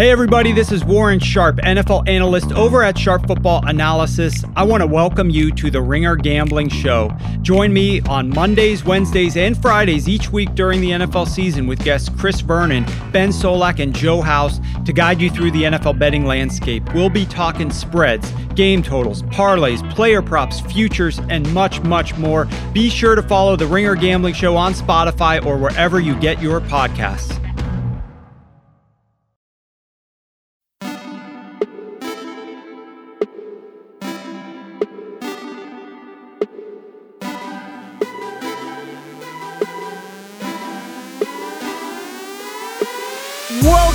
[0.00, 4.42] Hey, everybody, this is Warren Sharp, NFL analyst over at Sharp Football Analysis.
[4.56, 7.14] I want to welcome you to the Ringer Gambling Show.
[7.42, 12.08] Join me on Mondays, Wednesdays, and Fridays each week during the NFL season with guests
[12.18, 16.82] Chris Vernon, Ben Solak, and Joe House to guide you through the NFL betting landscape.
[16.94, 22.48] We'll be talking spreads, game totals, parlays, player props, futures, and much, much more.
[22.72, 26.62] Be sure to follow the Ringer Gambling Show on Spotify or wherever you get your
[26.62, 27.36] podcasts.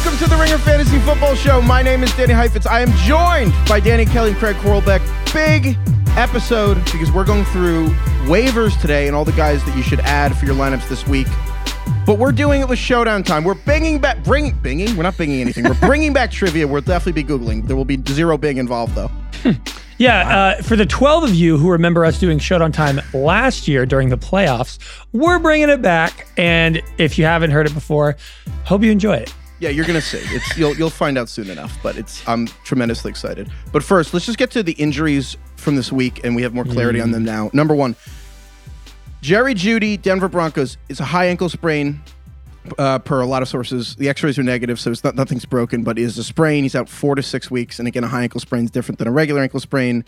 [0.06, 1.64] Welcome to the Ringer Fantasy Football Show.
[1.64, 2.68] My name is Danny Heifetz.
[2.68, 5.02] I am joined by Danny Kelly and Craig Horlbeck.
[5.34, 5.76] Big
[6.16, 7.88] episode because we're going through
[8.28, 11.26] waivers today and all the guys that you should add for your lineups this week.
[12.06, 13.44] But we're doing it with showdown time.
[13.44, 14.96] We're binging back, bring, binging.
[14.96, 15.64] We're not binging anything.
[15.64, 16.68] We're bringing back trivia.
[16.68, 17.66] We'll definitely be googling.
[17.66, 19.10] There will be zero bing involved though.
[19.98, 23.86] Yeah, uh, for the 12 of you who remember us doing Showdown Time last year
[23.86, 24.78] during the playoffs,
[25.14, 26.28] we're bringing it back.
[26.36, 28.18] And if you haven't heard it before,
[28.66, 29.34] hope you enjoy it.
[29.60, 30.20] Yeah, you're gonna see.
[30.36, 31.78] It's you'll you'll find out soon enough.
[31.82, 33.50] But it's I'm tremendously excited.
[33.72, 36.66] But first, let's just get to the injuries from this week, and we have more
[36.66, 37.50] clarity on them now.
[37.54, 37.96] Number one,
[39.22, 42.02] Jerry Jeudy, Denver Broncos, is a high ankle sprain.
[42.80, 45.84] Uh, per a lot of sources, the X-rays are negative, so it's not nothing's broken,
[45.84, 46.64] but it is a sprain.
[46.64, 49.08] He's out four to six weeks, and again, a high ankle sprain is different than
[49.08, 50.04] a regular ankle sprain.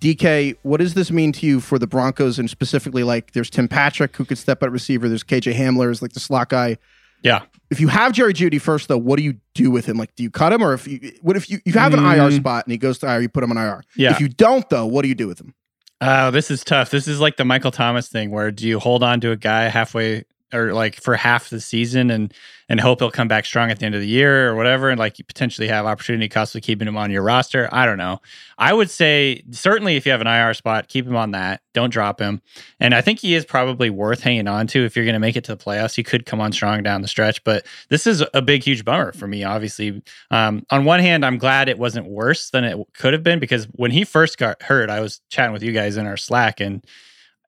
[0.00, 3.68] DK, what does this mean to you for the Broncos, and specifically like there's Tim
[3.68, 6.76] Patrick who could step at receiver, there's KJ Hamler is like the slot guy
[7.22, 7.42] Yeah.
[7.70, 9.96] if you have Jerry Jeudy first, though, what do you do with him?
[9.96, 12.30] Like, do you cut him, or if you what if you you have an IR
[12.30, 12.36] Mm.
[12.36, 13.82] spot and he goes to IR, you put him on IR?
[13.96, 14.10] Yeah.
[14.12, 15.54] If you don't, though, what do you do with him?
[16.00, 16.90] Oh, this is tough.
[16.90, 19.68] This is like the Michael Thomas thing where do you hold on to a guy
[19.68, 22.32] halfway or like for half the season and
[22.68, 24.98] and hope he'll come back strong at the end of the year or whatever and
[24.98, 27.68] like you potentially have opportunity cost of keeping him on your roster.
[27.70, 28.20] I don't know.
[28.56, 31.60] I would say certainly if you have an IR spot, keep him on that.
[31.74, 32.40] Don't drop him.
[32.80, 35.36] And I think he is probably worth hanging on to if you're going to make
[35.36, 35.94] it to the playoffs.
[35.94, 39.12] He could come on strong down the stretch, but this is a big huge bummer
[39.12, 40.02] for me obviously.
[40.30, 43.66] Um, on one hand, I'm glad it wasn't worse than it could have been because
[43.72, 46.82] when he first got hurt, I was chatting with you guys in our Slack and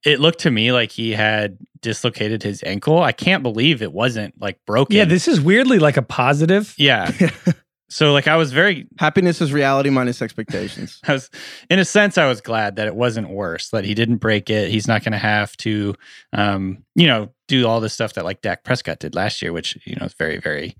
[0.05, 3.03] it looked to me like he had dislocated his ankle.
[3.03, 4.97] I can't believe it wasn't like broken.
[4.97, 6.75] Yeah, this is weirdly like a positive.
[6.79, 7.11] yeah.
[7.89, 11.01] so like I was very Happiness is reality minus expectations.
[11.05, 11.31] I was
[11.71, 14.71] in a sense I was glad that it wasn't worse, that he didn't break it.
[14.71, 15.95] He's not gonna have to
[16.33, 19.79] um, you know, do all this stuff that like Dak Prescott did last year, which,
[19.87, 20.77] you know, is very, very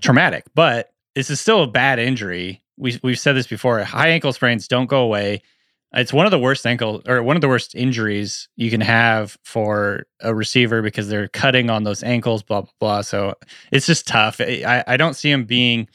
[0.00, 0.44] traumatic.
[0.54, 2.62] But this is still a bad injury.
[2.76, 3.82] We we've said this before.
[3.82, 5.42] High ankle sprains don't go away.
[5.92, 9.36] It's one of the worst ankle or one of the worst injuries you can have
[9.42, 13.00] for a receiver because they're cutting on those ankles, blah blah blah.
[13.02, 13.34] So
[13.72, 14.40] it's just tough.
[14.40, 15.88] I, I don't see him being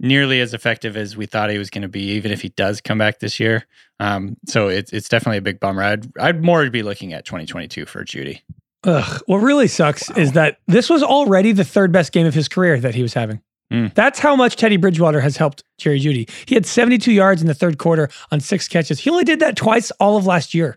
[0.00, 2.80] nearly as effective as we thought he was going to be, even if he does
[2.80, 3.66] come back this year.
[3.98, 5.82] Um, so it's it's definitely a big bummer.
[5.82, 8.42] I'd I'd more be looking at 2022 for Jeudy.
[8.84, 9.22] Ugh.
[9.26, 12.78] What really sucks is that this was already the third best game of his career
[12.78, 13.40] that he was having.
[13.72, 13.94] Mm.
[13.94, 16.28] That's how much Teddy Bridgewater has helped Jerry Jeudy.
[16.46, 18.98] He had 72 yards in the third quarter on six catches.
[19.00, 20.76] He only did that twice all of last year.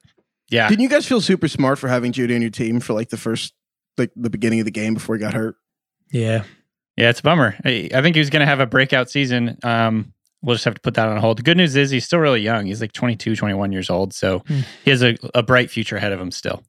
[0.49, 3.07] Yeah, Didn't you guys feel super smart for having Jeudy on your team for like
[3.09, 3.53] the first,
[3.97, 5.55] like the beginning of the game before he got hurt?
[6.11, 6.43] Yeah.
[6.97, 7.55] yeah, it's a bummer.
[7.63, 9.57] I, I think he was going to have a breakout season.
[9.63, 11.37] Um, we'll just have to put that on hold.
[11.37, 12.65] The good news is he's still really young.
[12.65, 14.59] He's like 22, 21 years old, so Hmm.
[14.83, 16.63] he has a, a bright future ahead of him still.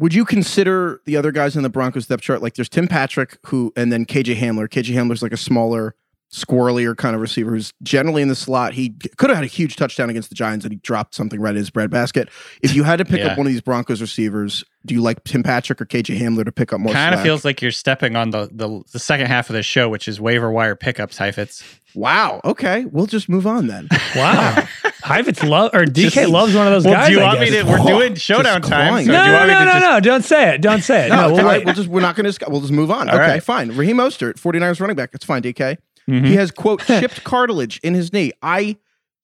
[0.00, 2.40] Would you consider the other guys in the Broncos depth chart?
[2.40, 4.66] Like there's Tim Patrick, who, and then KJ Hamler.
[4.66, 5.94] KJ Hamler's like a smaller,
[6.32, 8.72] squirrelier kind of receiver who's generally in the slot.
[8.72, 11.50] He could have had a huge touchdown against the Giants and he dropped something right
[11.50, 12.28] in his breadbasket.
[12.62, 13.28] If you had to pick Yeah.
[13.32, 16.52] up one of these Broncos receivers, do you like Tim Patrick or KJ Hamler to
[16.52, 16.92] pick up more?
[16.92, 19.88] Kind of feels like you're stepping on the, the the second half of the show,
[19.88, 21.18] which is waiver wire pickups.
[21.18, 21.62] Heifetz.
[21.94, 22.40] Wow.
[22.44, 23.88] Okay, we'll just move on then.
[24.16, 24.64] Wow.
[25.02, 27.08] Heifetz love or DK Just- loves one of those Well, guys.
[27.08, 27.62] do you I want me to?
[27.64, 29.04] We're doing just showdown time.
[29.04, 29.80] So No, do you no, me no, to no, just?
[29.82, 30.00] no.
[30.00, 30.60] Don't say it.
[30.60, 31.08] Don't say it.
[31.10, 33.08] No, No, we'll right, we'll just we're not going to we'll just move on.
[33.08, 33.42] All okay, right.
[33.42, 33.70] fine.
[33.76, 35.10] Raheem Mostert, 49ers running back.
[35.12, 35.78] That's fine, DK.
[36.10, 36.26] Mhm.
[36.26, 38.32] He has quote chipped cartilage in his knee.
[38.42, 38.76] I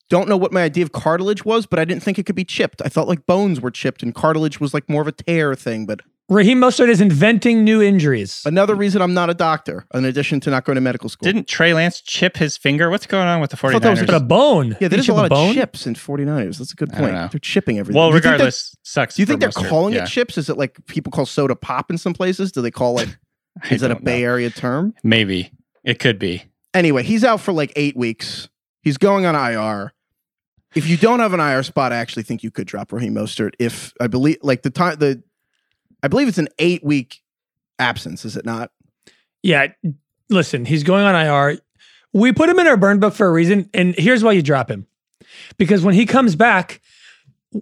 [0.08, 2.44] don't know what my idea of cartilage was, but I didn't think it could be
[2.44, 2.80] chipped.
[2.84, 5.84] I thought like bones were chipped and cartilage was like more of a tear thing.
[5.86, 8.42] But Raheem Mostert is inventing new injuries.
[8.44, 11.24] another reason I'm not a doctor, in addition to not going to medical school.
[11.24, 12.90] Didn't Trey Lance chip his finger?
[12.90, 14.06] What's going on with the thought that was 49ers?
[14.06, 14.76] But a bone.
[14.80, 15.50] yeah, there's a chip lot bone?
[15.50, 16.58] of chips in 49ers.
[16.58, 17.12] That's a good point.
[17.30, 17.98] They're chipping everything.
[18.00, 19.14] well, Do that- regardless, sucks.
[19.14, 19.68] Do you think they're Mostert.
[19.68, 20.02] calling Yeah.
[20.04, 20.36] it chips?
[20.36, 22.50] Is it like people call soda pop in some places?
[22.50, 23.16] Do they call it,
[23.70, 24.26] is that a don't Bay know.
[24.26, 24.94] Area term?
[25.04, 25.52] Maybe
[25.84, 26.42] it could be.
[26.76, 28.50] Anyway, he's out for like eight weeks.
[28.82, 29.94] He's going on IR.
[30.74, 33.52] If you don't have an IR spot, I actually think you could drop Raheem Mostert.
[33.58, 35.22] If I believe, like the time, the
[36.02, 37.22] I believe it's an eight week
[37.78, 38.72] absence, is it not?
[39.42, 39.68] Yeah.
[40.28, 41.58] Listen, he's going on IR.
[42.12, 44.70] We put him in our burn book for a reason, and here's why you drop
[44.70, 44.86] him.
[45.56, 46.82] Because when he comes back,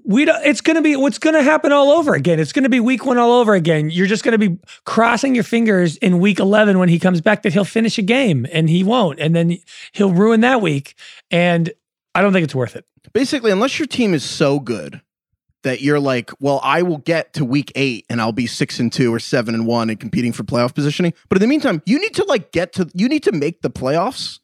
[0.04, 2.40] we don't, it's going to be what's going to happen all over again.
[2.40, 3.90] It's going to be week 1 all over again.
[3.90, 7.42] You're just going to be crossing your fingers in week 11 when he comes back
[7.42, 9.58] that he'll finish a game and he won't and then
[9.92, 10.94] he'll ruin that week
[11.30, 11.72] and
[12.14, 12.86] I don't think it's worth it.
[13.12, 15.00] Basically, unless your team is so good
[15.64, 18.92] that you're like, well, I will get to week eight and I'll be six and
[18.92, 21.12] two or seven and one and competing for playoff positioning.
[21.28, 23.70] But in the meantime, you need to like get to you need to make the
[23.70, 24.38] playoffs.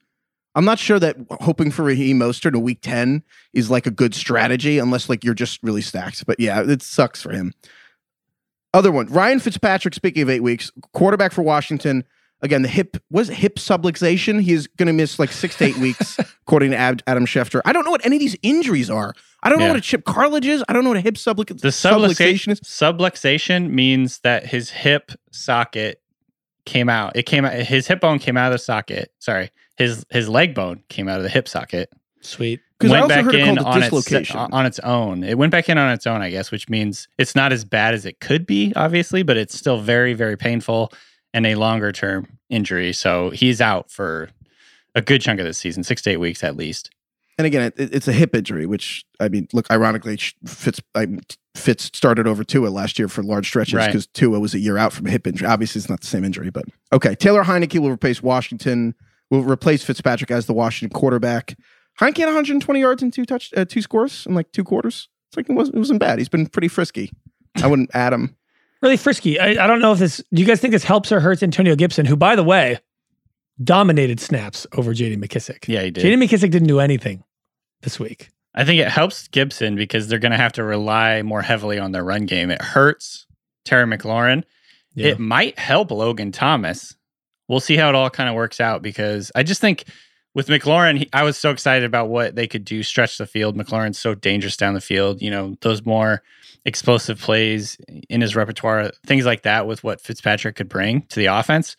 [0.54, 4.14] I'm not sure that hoping for Raheem Mostert in week 10 is like a good
[4.14, 6.26] strategy unless like you're just really stacked.
[6.26, 7.52] But yeah, it sucks for him.
[8.72, 12.04] Other one, Ryan Fitzpatrick, speaking of eight weeks, quarterback for Washington.
[12.42, 14.40] Again, the hip was hip subluxation.
[14.40, 17.60] He's going to miss like six to eight weeks, according to Ad, Adam Schefter.
[17.64, 19.12] I don't know what any of these injuries are.
[19.42, 20.64] I don't know what a chip cartilage is.
[20.68, 22.60] I don't know what a hip subluxation, The subluxation subluxation, is.
[22.60, 26.00] subluxation means that his hip socket
[26.64, 27.16] came out.
[27.16, 27.52] It came out.
[27.54, 29.12] His hip bone came out of the socket.
[29.18, 29.50] Sorry,
[29.80, 31.90] his his leg bone came out of the hip socket.
[32.20, 32.60] Sweet.
[32.78, 35.24] Because I went also back heard it in called a on its, on its own.
[35.24, 37.92] It went back in on its own, I guess, which means it's not as bad
[37.94, 40.92] as it could be, obviously, but it's still very, very painful
[41.34, 42.92] and a longer term injury.
[42.92, 44.30] So he's out for
[44.94, 46.90] a good chunk of this season, six to eight weeks at least.
[47.38, 51.06] and again, it, it's a hip injury, which I mean, look, ironically, Sh- Fitz I,
[51.54, 53.86] Fitz started over Tua last year for large stretches Right.
[53.86, 55.46] because Tua was a year out from a hip injury.
[55.48, 57.14] Obviously, it's not the same injury, but okay.
[57.14, 58.94] Taylor Heinicke will replace Washington.
[59.30, 61.56] Will replace Fitzpatrick as the Washington quarterback.
[62.00, 65.08] Heinicke had 120 yards and two touch, uh, two scores in like two quarters.
[65.28, 66.18] It's like it wasn't, it wasn't bad.
[66.18, 67.12] He's been pretty frisky.
[67.62, 68.36] I wouldn't add him.
[68.82, 69.38] Really frisky.
[69.38, 71.76] I, I don't know if this, do you guys think this helps or hurts Antonio
[71.76, 72.78] Gibson, who, by the way,
[73.62, 75.68] dominated snaps over JD McKissic?
[75.68, 76.04] Yeah, he did.
[76.04, 77.22] JD McKissic didn't do anything
[77.82, 78.30] this week.
[78.54, 81.92] I think it helps Gibson because they're going to have to rely more heavily on
[81.92, 82.50] their run game.
[82.50, 83.26] It hurts
[83.64, 84.42] Terry McLaurin.
[84.94, 85.08] Yeah.
[85.08, 86.96] It might help Logan Thomas.
[87.50, 89.82] We'll see how it all kind of works out because I just think
[90.36, 93.56] with McLaurin, he, I was so excited about what they could do stretch the field.
[93.56, 95.20] McLaurin's so dangerous down the field.
[95.20, 96.22] You know, those more
[96.64, 97.76] explosive plays
[98.08, 101.76] in his repertoire, things like that with what Fitzpatrick could bring to the offense.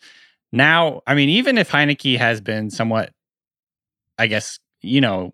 [0.52, 3.10] Now, I mean, even if Heinicke has been somewhat,
[4.18, 5.32] I guess, you know,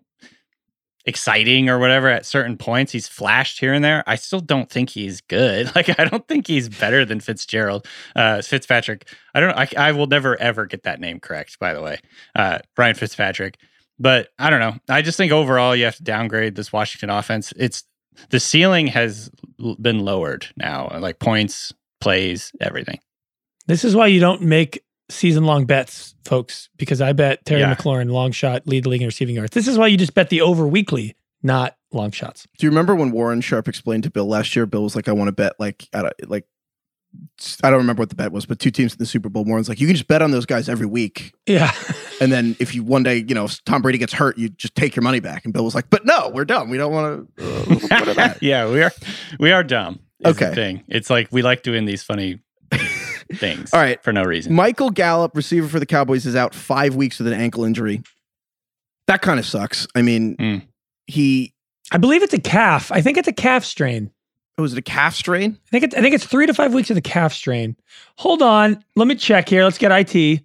[1.09, 2.93] exciting or whatever at certain points.
[2.93, 4.03] He's flashed here and there.
[4.07, 5.69] I still don't think he's good.
[5.75, 9.07] Like I don't think he's better than Fitzgerald, uh, Fitzpatrick.
[9.33, 9.57] I don't.
[9.57, 11.57] I, I will never ever get that name correct.
[11.57, 11.99] By the way,
[12.35, 13.57] uh, Ryan Fitzpatrick.
[13.97, 14.75] But I don't know.
[14.89, 17.53] I just think overall you have to downgrade this Washington offense.
[17.55, 17.83] It's
[18.29, 19.31] the ceiling has
[19.81, 22.99] been lowered now, like points, plays, everything.
[23.67, 27.75] This is why you don't make season long bets, folks, because I bet Terry Yeah.
[27.75, 29.51] McLaurin long shot lead the league in receiving yards.
[29.51, 32.47] This is why you just bet the over weekly, not long shots.
[32.57, 34.65] Do you remember when Warren Sharp explained to Bill last year?
[34.65, 36.45] Bill was like, "I want to bet like I don't, like
[37.63, 39.43] I don't remember what the bet was, but two teams in the Super Bowl.
[39.43, 41.71] Warren's like, you can just bet on those guys every week, Yeah.
[42.21, 44.75] and then if you one day, you know, if Tom Brady gets hurt, you just
[44.75, 46.69] take your money back." And Bill was like, "But no, we're done.
[46.69, 48.43] We don't want to." Uh, what of that?
[48.43, 48.91] yeah, we are
[49.39, 49.99] we are dumb.
[50.23, 50.53] Okay.
[50.53, 50.83] thing.
[50.89, 52.39] It's like we like doing these funny
[53.33, 53.73] things.
[53.73, 54.01] All right.
[54.03, 54.53] for no reason.
[54.53, 58.01] Michael Gallup, receiver for the Cowboys, is out five weeks with an ankle injury.
[59.07, 59.87] That kind of sucks.
[59.95, 60.61] I mean, Mm.
[61.07, 61.53] he
[61.91, 62.91] I believe it's a calf.
[62.91, 64.11] I think it's a calf strain.
[64.59, 65.57] was it a calf strain?
[65.67, 67.75] I think it's, I think it's three to five weeks of the calf strain.
[68.17, 68.83] Hold on.
[68.95, 69.63] Let me check here.
[69.63, 70.41] Let's get IT.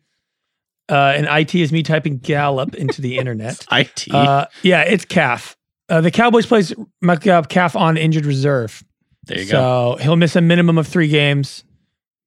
[0.88, 3.66] Uh, and IT is me typing Gallup into the internet.
[3.72, 4.06] IT.
[4.10, 5.56] Uh, yeah, it's calf.
[5.91, 6.72] Uh, the Cowboys plays
[7.03, 8.82] Michael Gallup calf on injured reserve.
[9.24, 9.96] there you so go.
[9.98, 11.64] So he'll miss a minimum of three games.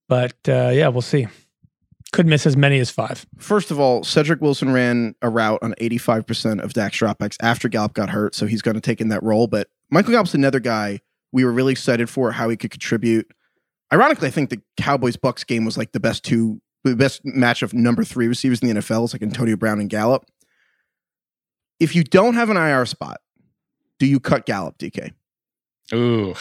[0.08, 1.28] But uh, yeah, we'll see.
[2.14, 3.26] Could miss as many as five.
[3.38, 7.94] First of all, Cedric Wilson ran a route on 85% of Dak's dropbacks after Gallup
[7.94, 9.48] got hurt, so he's going to take in that role.
[9.48, 13.30] But Michael Gallup's another guy we were really excited for how he could contribute.
[13.92, 17.62] Ironically, I think the Cowboys Bucks game was like the best two, the best match
[17.62, 19.04] of number three receivers in the NFL.
[19.04, 20.26] It's like Antonio Brown and Gallup.
[21.80, 23.20] If you don't have an IR spot,
[24.00, 25.12] do you cut Gallup, DK?
[25.94, 26.36] Ooh,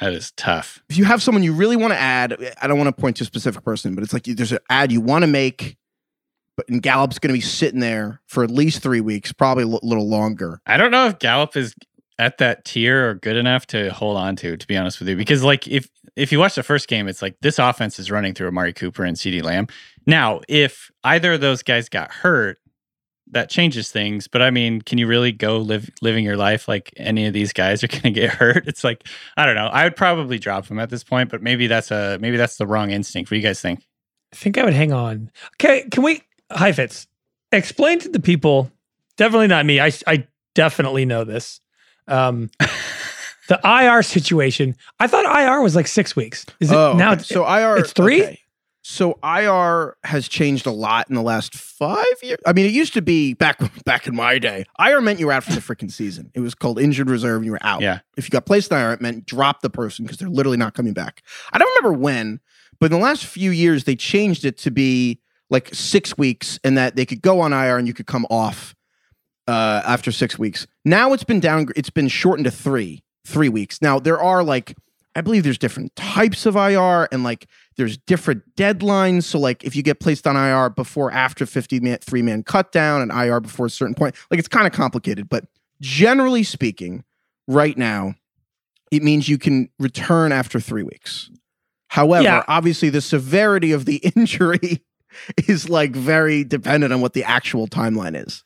[0.00, 0.82] that is tough.
[0.88, 3.24] If you have someone you really want to add, I don't want to point to
[3.24, 5.76] a specific person, but it's like there's an ad you want to make,
[6.56, 9.66] but and Gallup's going to be sitting there for at least three weeks, probably a
[9.66, 10.60] little longer.
[10.66, 11.74] I don't know if Gallup is
[12.18, 15.16] at that tier or good enough to hold on to, to be honest with you.
[15.16, 18.34] Because like if if you watch the first game, it's like this offense is running
[18.34, 19.66] through Amari Cooper and CeeDee Lamb.
[20.06, 22.58] Now, if either of those guys got hurt,
[23.32, 24.28] that changes things.
[24.28, 27.52] But I mean, can you really go live living your life like any of these
[27.52, 28.66] guys are going to get hurt?
[28.68, 29.66] It's like I don't know.
[29.66, 32.66] I would probably drop him at this point, but maybe that's a maybe that's the
[32.66, 33.30] wrong instinct.
[33.30, 33.84] What do you guys think?
[34.32, 35.30] I think I would hang on.
[35.54, 37.06] Okay, can we, Heifetz,
[37.52, 38.70] explain to the people,
[39.16, 39.78] definitely not me.
[39.78, 41.60] I, I definitely know this.
[42.08, 42.50] Um,
[43.48, 44.76] the IR situation.
[44.98, 46.46] I thought IR was like six weeks.
[46.60, 47.12] Is it now?
[47.12, 47.22] okay.
[47.22, 47.76] So IR.
[47.76, 48.22] it's three?
[48.24, 48.40] okay.
[48.84, 52.38] So IR has changed a lot in the last five years.
[52.44, 54.64] I mean, it used to be back back in my day.
[54.78, 56.32] IR meant you were out for the freaking season.
[56.34, 57.80] It was called injured reserve, and you were out.
[57.80, 58.00] Yeah.
[58.16, 60.74] If you got placed in IR, it meant drop the person because they're literally not
[60.74, 61.22] coming back.
[61.52, 62.40] I don't remember when,
[62.80, 66.76] but in the last few years they changed it to be like six weeks, and
[66.76, 68.74] that they could go on IR and you could come off
[69.46, 70.66] uh, after six weeks.
[70.84, 71.68] Now it's been down.
[71.76, 73.80] It's been shortened to three three weeks.
[73.80, 74.74] Now there are like
[75.14, 79.24] I believe there's different types of IR and like there's different deadlines.
[79.24, 82.72] So like if you get placed on IR before after 50 man three man cut
[82.72, 85.28] down and IR before a certain point, like it's kind of complicated.
[85.28, 85.44] But
[85.80, 87.04] generally speaking,
[87.48, 88.14] right now,
[88.90, 91.30] it means you can return after three weeks.
[91.88, 92.44] However, Yeah.
[92.48, 94.82] obviously the severity of the injury
[95.48, 98.42] is like very dependent on what the actual timeline is.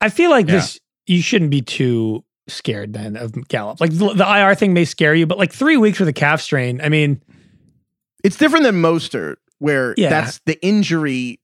[0.00, 0.56] I feel like Yeah.
[0.56, 3.80] this you shouldn't be too scared then of Gallup.
[3.80, 6.40] Like the, the IR thing may scare you, but like three weeks with a calf
[6.42, 6.80] strain.
[6.82, 7.22] I mean,
[8.24, 10.08] It's different than Mostert, where Yeah.
[10.10, 11.38] that's the injury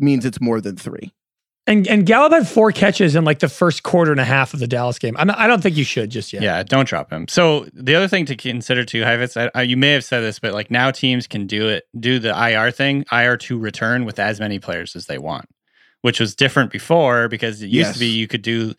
[0.00, 1.12] means it's more than three.
[1.68, 4.60] and and Gallup had four catches in like the first quarter and a half of
[4.60, 5.16] the Dallas game.
[5.18, 6.40] I'm not, I don't think you should just yet.
[6.42, 7.26] Yeah, don't drop him.
[7.26, 10.38] So the other thing to consider too, Heifetz, I, I, you may have said this,
[10.38, 14.20] but like now teams can do it, do the IR thing, IR to return with
[14.20, 15.46] as many players as they want,
[16.02, 17.94] which was different before because it used Yes.
[17.94, 18.74] to be you could do,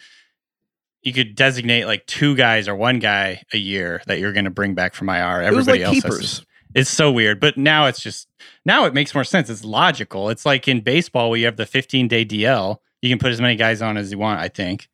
[1.01, 4.49] you could designate like two guys or one guy a year that you're going to
[4.49, 5.41] bring back from IR.
[5.41, 6.45] It was Everybody like else has keepers.
[6.77, 8.27] It's so weird, but now it's just
[8.63, 9.49] now it makes more sense.
[9.49, 10.29] It's logical.
[10.29, 12.77] It's like in baseball where you have the 15 day DL.
[13.01, 14.87] You can put as many guys on as you want, I think,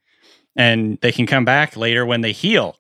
[0.56, 2.78] and they can come back later when they heal.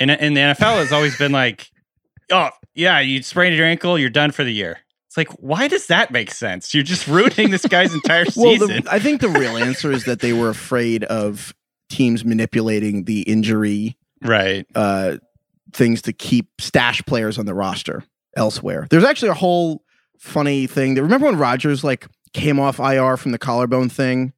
[0.00, 1.70] And in the NFL, has always been like,
[2.32, 4.78] oh yeah, you sprained your ankle, you're done for the year.
[5.06, 6.74] It's like, why does that make sense?
[6.74, 8.82] You're just ruining this guy's entire Well, season.
[8.82, 11.54] the, I think the real answer is that they were afraid of
[11.88, 14.66] teams manipulating the injury right.
[14.74, 15.18] uh,
[15.72, 18.02] things to keep stash players on the roster
[18.36, 18.86] elsewhere.
[18.90, 19.84] There's actually a whole
[20.18, 20.94] funny thing.
[20.94, 24.32] Remember when Rodgers like came off IR from the collarbone thing,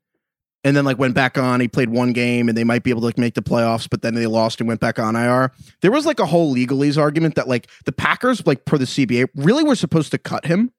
[0.64, 1.60] and then like went back on.
[1.60, 4.02] He played one game, and they might be able to like make the playoffs, but
[4.02, 5.52] then they lost and went back on IR.
[5.80, 9.28] There was like a whole legalese argument that like the Packers, like per the CBA,
[9.36, 10.72] really were supposed to cut him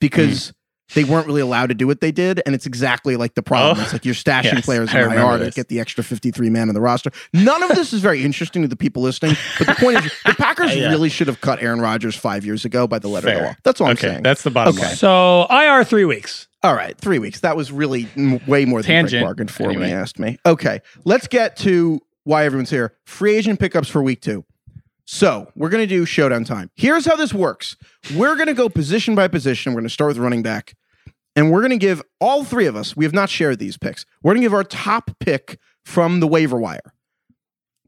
[0.00, 0.48] because.
[0.48, 0.52] Hmm.
[0.94, 3.78] They weren't really allowed to do what they did, and it's exactly like the problem.
[3.78, 3.82] Oh.
[3.82, 6.50] It's like you're stashing Yes, players I in remember IR to get the extra 53
[6.50, 7.10] man in the roster.
[7.32, 10.34] None of this is very interesting to the people listening, but the point is, the
[10.34, 10.90] Packers Yeah.
[10.90, 13.54] really should have cut Aaron Rodgers five years ago by the letter of the law.
[13.64, 14.22] That's all I'm saying.
[14.22, 14.86] that's the bottom Okay.
[14.86, 14.96] line.
[14.96, 16.48] So IR three weeks.
[16.64, 17.40] All right, three weeks.
[17.40, 19.88] That was really m- way more than Tangent, Greg bargained for when anyway.
[19.88, 20.38] he asked me.
[20.46, 22.94] Okay, let's get to why everyone's here.
[23.04, 24.44] Free agent pickups for week two.
[25.04, 26.70] So we're gonna do showdown time.
[26.76, 27.76] Here's how this works.
[28.14, 29.72] We're gonna go position by position.
[29.74, 30.74] We're gonna start with running back,
[31.36, 32.96] and we're gonna give all three of us.
[32.96, 34.04] We have not shared these picks.
[34.22, 36.94] We're gonna give our top pick from the waiver wire.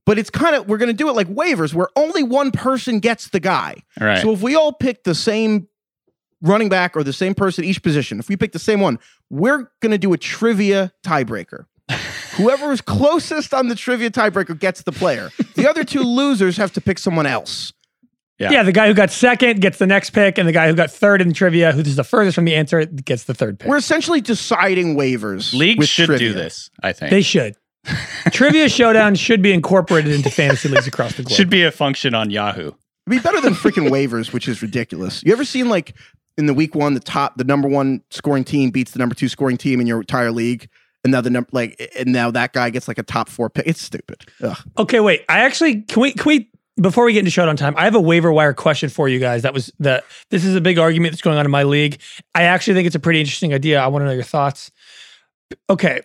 [0.06, 3.28] But it's kind of we're gonna do it like waivers, where only one person gets
[3.28, 3.76] the guy.
[4.00, 4.20] All right.
[4.20, 5.68] So if we all pick the same
[6.44, 8.98] running back or the same person each position, if we pick the same one,
[9.30, 11.64] we're going to do a trivia tiebreaker.
[12.36, 15.30] Whoever is closest on the trivia tiebreaker gets the player.
[15.54, 17.72] The other two losers have to pick someone else.
[18.38, 18.50] Yeah.
[18.50, 18.62] Yeah.
[18.64, 21.21] the guy who got second gets the next pick, and the guy who got third
[21.23, 23.69] in trivia, who's the furthest from the answer, gets the third pick.
[23.69, 25.55] We're essentially deciding waivers.
[25.55, 26.29] Leagues with should trivia.
[26.31, 26.71] do this.
[26.83, 27.55] I think they should.
[28.33, 31.37] trivia showdown should be incorporated into fantasy leagues across the globe.
[31.37, 32.69] should be a function on Yahoo.
[32.69, 32.79] It'd
[33.11, 35.23] be better than freaking waivers, which is ridiculous.
[35.23, 35.95] You ever seen like
[36.38, 39.29] in the week one, the top, the number one scoring team beats the number two
[39.29, 40.69] scoring team in your entire league,
[41.05, 43.67] and now the number like, and now that guy gets like a top four pick.
[43.67, 44.25] It's stupid.
[44.43, 44.57] Ugh.
[44.79, 45.25] Okay, wait.
[45.29, 46.50] I actually can we can we
[46.81, 49.43] before we get into showdown time, I have a waiver wire question for you guys.
[49.43, 52.00] That was the this is a big argument that's going on in my league.
[52.35, 53.81] I actually think it's a pretty interesting idea.
[53.81, 54.71] I want to know your thoughts.
[55.71, 56.00] Okay.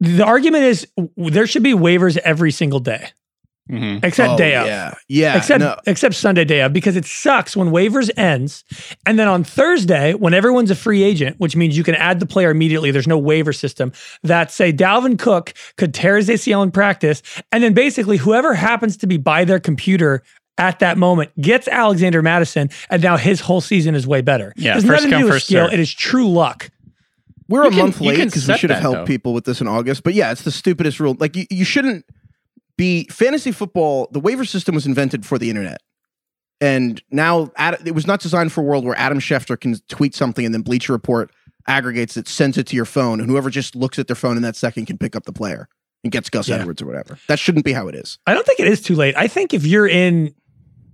[0.00, 3.10] The argument is there should be waivers every single day,
[3.70, 4.04] Mhm.
[4.04, 4.66] except Oh, day of.
[4.66, 5.36] Yeah, yeah.
[5.38, 5.74] except no.
[5.86, 8.62] except Sunday day of because it sucks when waivers ends,
[9.06, 12.26] and then on Thursday when everyone's a free agent, which means you can add the
[12.26, 12.90] player immediately.
[12.90, 13.92] There's no waiver system.
[14.22, 18.98] That say Dalvin Cook could tear his ACL in practice, and then basically whoever happens
[18.98, 20.22] to be by their computer.
[20.56, 24.52] At that moment, gets Alexander Mattison, and now his whole season is way better.
[24.56, 25.64] Yeah, There's first nothing to come, do with first skill.
[25.64, 25.74] serve.
[25.74, 26.70] It is true luck.
[27.48, 29.04] We're You a can- month late because we should have helped though.
[29.04, 30.04] people with this in August.
[30.04, 31.16] But yeah, it's the stupidest rule.
[31.18, 32.04] Like you, you shouldn't
[32.76, 34.08] be fantasy football.
[34.12, 35.80] The waiver system was invented for the internet,
[36.60, 37.50] and now
[37.84, 40.62] it was not designed for a world where Adam Schefter can tweet something and then
[40.62, 41.30] Bleacher Report
[41.66, 44.42] aggregates it, sends it to your phone, and whoever just looks at their phone in
[44.42, 45.68] that second can pick up the player
[46.02, 46.56] and gets Gus Yeah.
[46.56, 47.18] Edwards or whatever.
[47.28, 48.18] That shouldn't be how it is.
[48.26, 49.14] I don't think it is too late.
[49.16, 50.34] I think if you're in,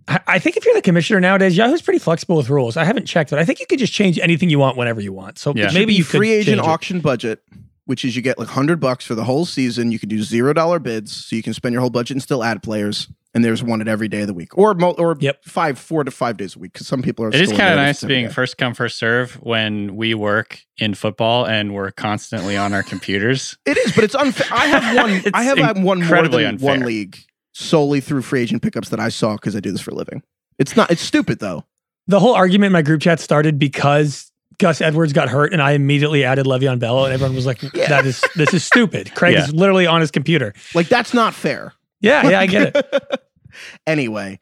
[0.07, 2.77] I- I think if you're the commissioner nowadays, Yahoo's pretty flexible with rules.
[2.77, 5.13] I haven't checked, but I think you could just change anything you want whenever you
[5.13, 5.39] want.
[5.39, 5.71] So Yeah.
[5.73, 6.71] Maybe be you could free agent change it.
[6.71, 7.43] auction budget,
[7.91, 9.91] which is you get like hundred bucks for the whole season.
[9.91, 12.45] You can do zero dollar bids, so you can spend your whole budget and still
[12.45, 13.09] add players.
[13.33, 15.45] and there's one at every day of the week, or mo- or Yep.
[15.45, 17.29] five, four to five days a week, because some people are.
[17.29, 18.33] It is still in kind of nice being day.
[18.33, 23.57] first come first serve when we work in football and we're constantly on our computers.
[23.67, 24.47] It is, but it's unfair.
[24.51, 25.23] I have one.
[25.35, 27.19] I have had one more incredibly than one league
[27.53, 30.23] solely through free agent pickups that I saw because I do this for a living.
[30.59, 30.91] It's not.
[30.91, 31.65] It's stupid though.
[32.09, 34.30] The whole argument in my group chat started because
[34.61, 37.89] Gus Edwards got hurt, and I immediately added Le'Veon Bell, and everyone was like, Yeah.
[37.89, 39.45] "That is this is stupid." Craig Yeah.
[39.45, 40.53] is literally on his computer.
[40.75, 41.73] Like that's not fair.
[42.01, 43.21] Yeah, yeah, I get it.
[43.87, 44.39] anyway,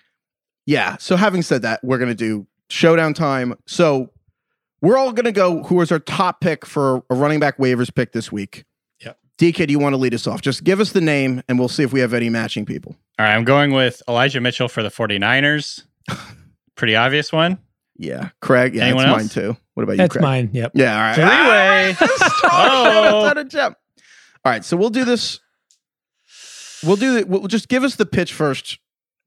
[0.66, 0.96] yeah.
[0.98, 3.54] So having said that, we're gonna do showdown time.
[3.66, 4.10] So
[4.82, 5.62] we're all gonna go.
[5.64, 8.64] Who is our top pick for a running back waivers pick this week?
[9.04, 9.18] Yep.
[9.38, 10.40] DK, do you want to lead us off?
[10.42, 12.96] Just give us the name, and we'll see if we have any matching people.
[13.18, 15.84] All right, I'm going with Elijah Mitchell for the 49ers.
[16.76, 17.58] Pretty obvious one.
[17.98, 18.74] Yeah, Craig.
[18.74, 19.56] Yeah, Anyone that's mine too.
[19.74, 20.22] What about you, That's Craig?
[20.22, 20.50] mine.
[20.52, 20.72] Yep.
[20.74, 21.14] Yeah, all right.
[21.96, 21.96] Three-way.
[22.44, 23.32] oh.
[23.54, 23.74] Oh.
[24.44, 25.40] All right, so we'll do this.
[26.84, 27.28] We'll do it.
[27.28, 28.78] We'll just give us the pitch first,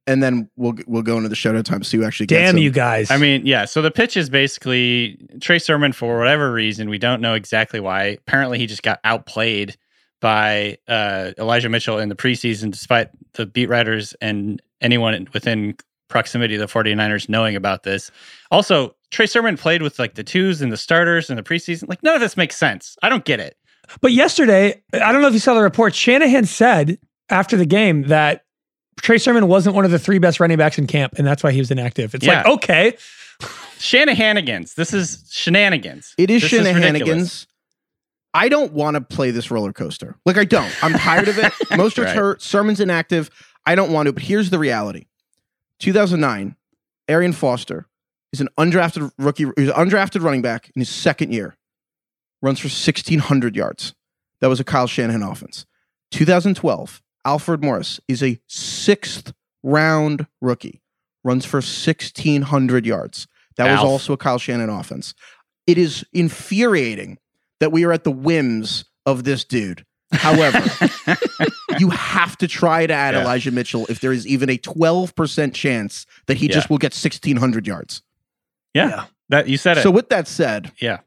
[0.07, 1.83] and then we'll we'll go into the showdown time.
[1.83, 3.11] So you actually get Damn some- you guys.
[3.11, 3.65] I mean, yeah.
[3.65, 6.89] So the pitch is basically Trey Sermon for whatever reason.
[6.89, 8.17] We don't know exactly why.
[8.25, 9.75] Apparently, he just got outplayed
[10.21, 15.75] by uh, Elijah Mitchell in the preseason, despite the beat writers and anyone within
[16.11, 18.11] proximity of the 49ers knowing about this.
[18.51, 21.87] Also, Trey Sermon played with like the twos and the starters in the preseason.
[21.89, 22.95] Like, none of this makes sense.
[23.01, 23.57] I don't get it.
[24.01, 25.95] But yesterday, I don't know if you saw the report.
[25.95, 26.97] Shanahan said
[27.29, 28.45] after the game that
[29.01, 31.51] Trey Sermon wasn't one of the three best running backs in camp, and that's why
[31.51, 32.13] he was inactive.
[32.13, 32.95] It's like, okay,
[33.79, 34.75] Shanahanigans.
[34.75, 36.13] This is shenanigans.
[36.17, 36.75] It is This ridiculous.
[36.83, 37.47] shenanigans.
[38.33, 40.15] I don't want to play this roller coaster.
[40.25, 40.71] Like I don't.
[40.83, 41.45] I'm tired of it.
[41.71, 42.15] Mostert Right.
[42.15, 42.41] hurt.
[42.41, 43.29] Sermon's inactive.
[43.65, 44.13] I don't want to.
[44.13, 45.07] But here's the reality:
[45.81, 46.55] 2009,
[47.07, 47.87] Arian Foster
[48.31, 49.45] is an undrafted rookie.
[49.57, 51.57] He's an undrafted running back in his second year.
[52.41, 53.93] Runs for 1,600 yards.
[54.39, 55.65] That was a Kyle Shanahan offense.
[56.11, 59.33] 2012, Alfred Morris is a sixth
[59.63, 60.81] round rookie.
[61.23, 63.27] Runs for 1,600 yards.
[63.57, 65.13] That was also a Kyle Shanahan offense.
[65.67, 67.17] It is infuriating
[67.59, 69.85] that we are at the whims of this dude.
[70.13, 70.61] However,
[71.79, 73.21] you have to try to add Yeah.
[73.21, 76.53] Elijah Mitchell if there is even a 12% chance that he Yeah.
[76.53, 78.01] just will get 1,600 yards.
[78.73, 79.05] yeah, Yeah.
[79.29, 79.81] that you said it.
[79.83, 80.99] So, with that said, yeah.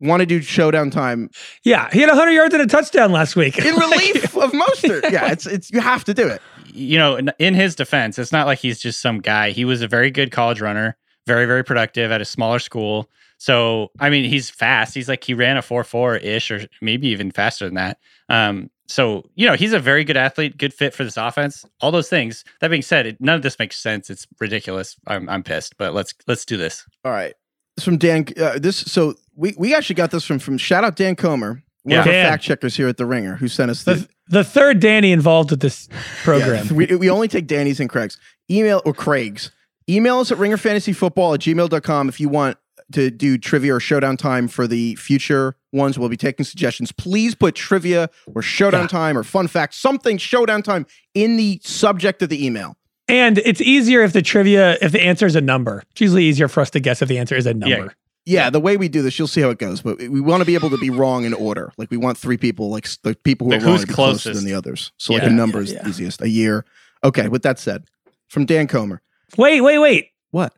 [0.00, 1.30] want to do showdown time
[1.64, 3.56] yeah, he had 100 yards and a touchdown last week.
[3.58, 5.08] in relief of Mostert.
[5.12, 6.42] Yeah, it's it's you have to do it.
[6.66, 9.50] you know, in- in his defense, it's not like he's just some guy.
[9.50, 13.08] He was a very good college runner, very, very productive at a smaller school.
[13.42, 14.94] So, I mean, he's fast.
[14.94, 17.98] He's like, he ran a 4 4 ish, or maybe even faster than that.
[18.28, 21.90] Um, so, you know, he's a very good athlete, good fit for this offense, all
[21.90, 22.44] those things.
[22.60, 24.10] That being said, it, none of this makes sense.
[24.10, 24.94] It's ridiculous.
[25.08, 26.86] I'm, I'm pissed, but let's, let's do this.
[27.04, 27.34] All right.
[27.76, 28.26] This from Dan.
[28.40, 31.58] Uh, this so we we actually got this from from shout out Dan Comer, one
[31.58, 31.98] of Yeah.
[31.98, 32.26] our Dan.
[32.32, 35.50] fact checkers here at the Ringer, who sent us the, the, the third Danny involved
[35.50, 35.88] with this
[36.22, 36.66] program.
[36.66, 38.18] Yeah, we, we only take Danny's and Craig's.
[38.48, 39.50] Email or Craig's.
[39.88, 42.56] Email us at ringerfantasyfootball at gmail.com if you want
[42.92, 45.98] to do trivia or showdown time for the future ones.
[45.98, 46.92] We'll be taking suggestions.
[46.92, 48.86] Please put trivia or showdown Yeah.
[48.88, 52.76] time or fun fact, something showdown time in the subject of the email.
[53.08, 55.82] And it's easier if the trivia, if the answer is a number.
[55.90, 57.94] It's usually easier for us to guess if the answer is a number.
[58.24, 59.82] Yeah, the way we do this, you'll see how it goes.
[59.82, 61.72] But we want to be able to be wrong in order.
[61.76, 63.94] Like we want three people, like the people who Like are wrong who's to be
[63.94, 64.34] closer closest?
[64.36, 64.92] than the others.
[64.96, 65.90] So like a number is yeah, the yeah.
[65.90, 66.22] easiest.
[66.22, 66.64] A year.
[67.02, 67.26] Okay.
[67.28, 67.84] With that said,
[68.28, 69.02] from Dan Comer.
[69.36, 70.10] Wait, wait, wait.
[70.30, 70.54] What?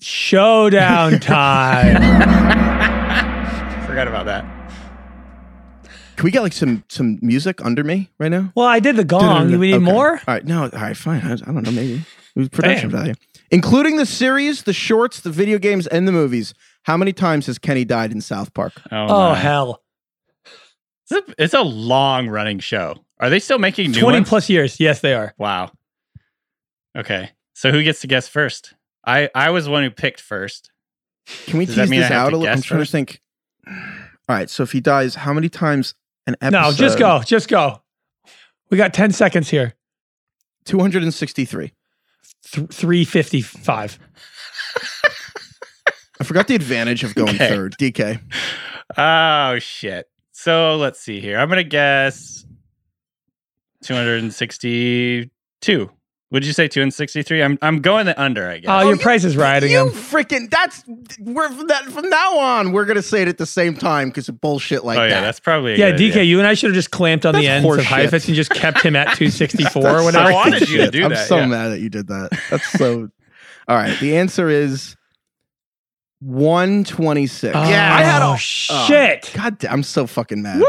[0.00, 1.96] Showdown time.
[3.86, 4.44] Forgot about that.
[6.16, 8.52] Can we get like some some music under me right now?
[8.56, 9.50] well, I did the gong.
[9.50, 9.84] Do we need Okay.
[9.84, 10.12] more?
[10.12, 11.20] All right, no, all right, fine.
[11.22, 12.02] I, I don't know, maybe
[12.34, 13.14] It was production value,
[13.50, 16.54] including the series, the shorts, the video games, and the movies.
[16.84, 18.72] How many times has Kenny died in South Park?
[18.90, 19.82] Oh, Oh, hell.
[21.10, 22.96] It's a, it's a long running show.
[23.20, 24.28] Are they still making new 20 ones?
[24.28, 24.78] plus years.
[24.80, 25.34] Yes, they are.
[25.38, 25.70] Wow.
[26.96, 27.30] Okay.
[27.54, 28.74] So who gets to guess first?
[29.08, 30.70] I I was the one who picked first.
[31.46, 32.52] Can we Does that tease this out to a little?
[32.54, 32.90] I'm trying first?
[32.92, 33.20] to think.
[33.66, 35.94] All right, so if he dies, how many times
[36.26, 36.60] an episode?
[36.60, 37.22] No, just go.
[37.22, 37.82] Just go.
[38.70, 39.74] We got 10 seconds here.
[40.64, 41.72] Two hundred and sixty-three.
[42.52, 43.98] Th- 355.
[46.20, 47.48] I forgot the advantage of going Okay.
[47.48, 47.76] third.
[47.78, 48.20] DK.
[48.98, 50.06] Oh shit.
[50.32, 51.38] So let's see here.
[51.38, 52.44] I'm gonna guess
[53.84, 55.90] 262.
[56.30, 57.42] Would you say 263?
[57.42, 58.68] I'm I'm going the under, I guess.
[58.70, 59.88] Oh, Oh, your you- price is right you again.
[59.88, 60.84] freaking that's
[61.18, 64.28] we're from that from now on we're gonna say it at the same time because
[64.28, 65.20] of bullshit like oh yeah, that.
[65.22, 66.22] that's probably a Yeah, good DK, idea.
[66.24, 67.84] you and I should have just clamped on the That's ends of horseshit.
[67.86, 70.28] Heifetz and just kept him at 264 or whatever.
[70.28, 70.92] I wanted you to shit.
[70.92, 71.46] do I'm that, so yeah.
[71.46, 72.38] mad that you did that.
[72.50, 73.08] That's so.
[73.66, 74.96] All right, the answer is
[76.20, 77.54] one twenty-six.
[77.56, 79.30] Oh, yeah, I had a shit.
[79.34, 80.58] Oh, God, damn, I'm so fucking mad.
[80.58, 80.66] Woo.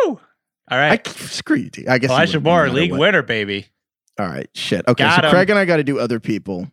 [0.72, 0.86] All right.
[0.86, 1.08] I right.
[1.08, 1.70] screw you.
[1.70, 1.88] D.
[1.88, 3.00] I guess you Elijah wouldn't Moore, league what.
[3.00, 3.68] winner, baby.
[4.20, 4.86] All right, shit.
[4.88, 5.32] Okay, Got so him.
[5.32, 6.70] Craig and I got to do other people.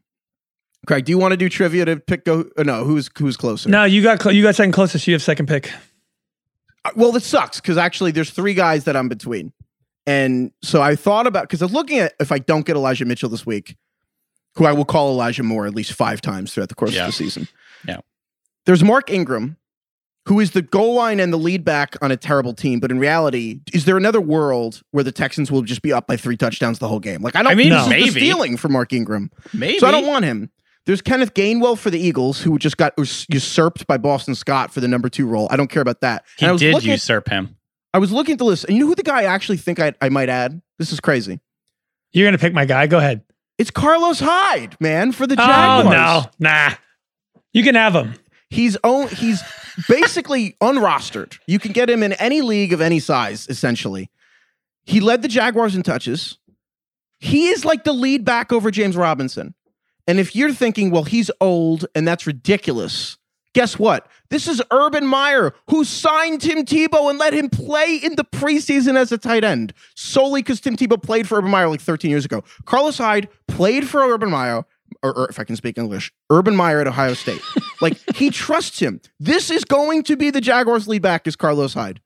[0.87, 2.45] Craig, do you want to do trivia to pick go?
[2.59, 3.69] uh, No, who's who's closer?
[3.69, 5.07] No, you got cl- you got second closest.
[5.07, 5.71] You have second pick.
[6.85, 9.53] Uh, Well, this sucks because actually there's three guys that I'm between.
[10.09, 13.05] And so I thought about because I was looking at if I don't get Elijah
[13.05, 13.77] Mitchell this week,
[14.57, 17.03] who I will call Elijah Moore at least five times throughout the course Yeah.
[17.03, 17.49] of the season.
[17.87, 17.99] Yeah.
[18.67, 19.57] There's Mark Ingram,
[20.27, 22.81] who is the goal line and the lead back on a terrible team.
[22.81, 26.17] But in reality, is there another world where the Texans will just be up by
[26.17, 27.23] three touchdowns the whole game?
[27.23, 28.11] Like I don't I mean, this is maybe.
[28.11, 29.31] stealing for Mark Ingram.
[29.55, 29.79] Maybe.
[29.79, 30.51] So I don't want him.
[30.85, 34.81] There's Kenneth Gainwell for the Eagles, who just got us- usurped by Boston Scott for
[34.81, 35.49] the number two role.
[35.51, 36.25] I don't care about that.
[36.39, 37.57] He And I was did looking at- usurp him.
[37.93, 39.81] I was looking at the list, and you know who the guy I actually think
[39.81, 40.61] I, I might add?
[40.79, 41.41] This is crazy.
[42.13, 42.87] You're gonna pick my guy.
[42.87, 43.23] Go ahead.
[43.59, 45.87] It's Carlos Hyde, man, for the oh, Jaguars.
[45.87, 46.71] Oh no, nah.
[47.53, 48.15] You can have him.
[48.51, 49.43] He's own, he's
[49.89, 51.39] basically unrostered.
[51.47, 54.11] You can get him in any league of any size, essentially.
[54.85, 56.39] He led the Jaguars in touches.
[57.19, 59.55] He is like the lead back over James Robinson.
[60.07, 63.19] And if you're thinking, well, he's old and that's ridiculous,
[63.55, 64.07] guess what?
[64.31, 68.97] This is Urban Meyer who signed Tim Tebow and let him play in the preseason
[68.97, 72.25] as a tight end solely because Tim Tebow played for Urban Meyer like 13 years
[72.25, 72.45] ago.
[72.67, 74.65] Carlos Hyde played for Urban Meyer,
[75.07, 77.41] or, or if I can speak English, Urban Meyer at Ohio State.
[77.81, 79.01] like he trusts him.
[79.21, 82.01] This is going to be the Jaguars lead back is Carlos Hyde.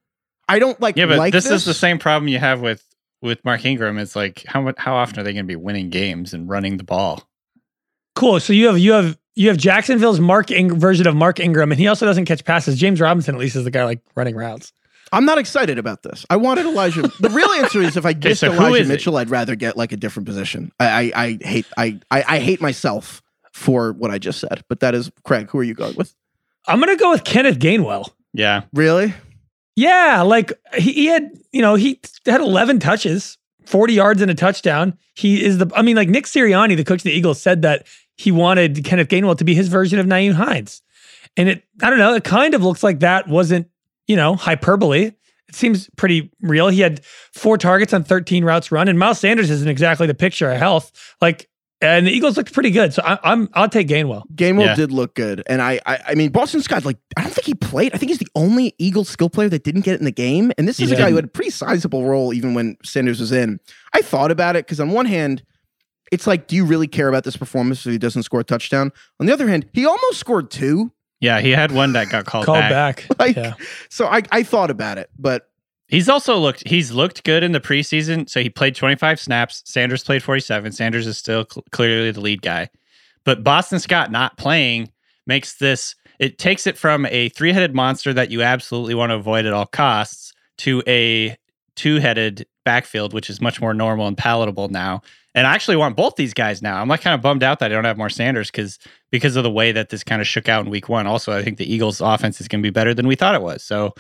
[0.48, 2.84] I don't like Yeah, but like this, is the same problem you have with
[3.22, 3.98] with Mark Ingram.
[3.98, 6.84] It's like how how often are they going to be winning games and running the
[6.84, 7.28] ball?
[8.16, 8.40] Cool.
[8.40, 11.78] So you have you have you have Jacksonville's Mark Ing- version of Mark Ingram, and
[11.80, 12.78] he also doesn't catch passes.
[12.78, 14.72] James Robinson at least is the guy like running routes.
[15.12, 16.24] I'm not excited about this.
[16.30, 17.02] I wanted Elijah.
[17.20, 18.92] the real answer is if I get so Elijah is it?
[18.92, 20.72] Mitchell, I'd rather get like a different position.
[20.78, 24.64] I, I, I hate I, I I hate myself for what I just said.
[24.68, 25.50] But that is Craig.
[25.50, 26.14] Who are you going with?
[26.66, 28.10] I'm gonna go with Kenneth Gainwell.
[28.32, 29.14] Yeah, Really?
[29.80, 34.34] Yeah, like he, he had, you know, he had 11 touches, 40 yards and a
[34.34, 34.98] touchdown.
[35.14, 37.86] He is the, I mean, like Nick Sirianni, the coach of the Eagles, said that
[38.14, 40.82] he wanted Kenneth Gainwell to be his version of Nyheim Hines.
[41.34, 43.69] And it, I don't know, it kind of looks like that wasn't,
[44.10, 45.12] you know, hyperbole.
[45.48, 46.68] It seems pretty real.
[46.68, 47.00] He had
[47.32, 50.90] four targets on 13 routes run, and Miles Sanders isn't exactly the picture of health.
[51.20, 51.48] Like,
[51.80, 52.92] and the Eagles looked pretty good.
[52.92, 54.22] So I, I'm, I'll take Gainwell.
[54.34, 54.74] Gainwell Yeah.
[54.74, 56.84] did look good, and I, I, I mean, Boston Scott.
[56.84, 57.94] Like, I don't think he played.
[57.94, 60.52] I think he's the only Eagles skill player that didn't get in the game.
[60.58, 63.20] And this is He a guy who had a pretty sizable role even when Sanders
[63.20, 63.60] was in.
[63.94, 65.42] I thought about it because on one hand,
[66.12, 68.90] it's like, do you really care about this performance if he doesn't score a touchdown?
[69.20, 70.92] On the other hand, he almost scored two.
[71.20, 71.40] Yeah.
[71.40, 73.06] He had one that got called, Called back.
[73.08, 73.18] back.
[73.18, 73.54] Like, yeah.
[73.88, 75.46] so I, I thought about it, but
[75.90, 76.66] He's also looked.
[76.68, 78.30] He's looked good in the preseason.
[78.30, 79.60] So he played 25 snaps.
[79.66, 80.70] Sanders played 47.
[80.70, 82.70] Sanders is still cl- clearly the lead guy,
[83.24, 84.92] but Boston Scott not playing
[85.26, 85.96] makes this.
[86.20, 89.66] It takes it from a three-headed monster that you absolutely want to avoid at all
[89.66, 91.36] costs to a
[91.74, 95.02] two-headed backfield, which is much more normal and palatable now.
[95.34, 96.80] And I actually want both these guys now.
[96.80, 98.78] I'm like kind of bummed out that I don't have more Sanders because
[99.10, 101.06] because of the way that this kind of shook out in week one.
[101.06, 103.42] Also, I think the Eagles' offense is going to be better than we thought it
[103.42, 103.62] was.
[103.62, 103.94] So,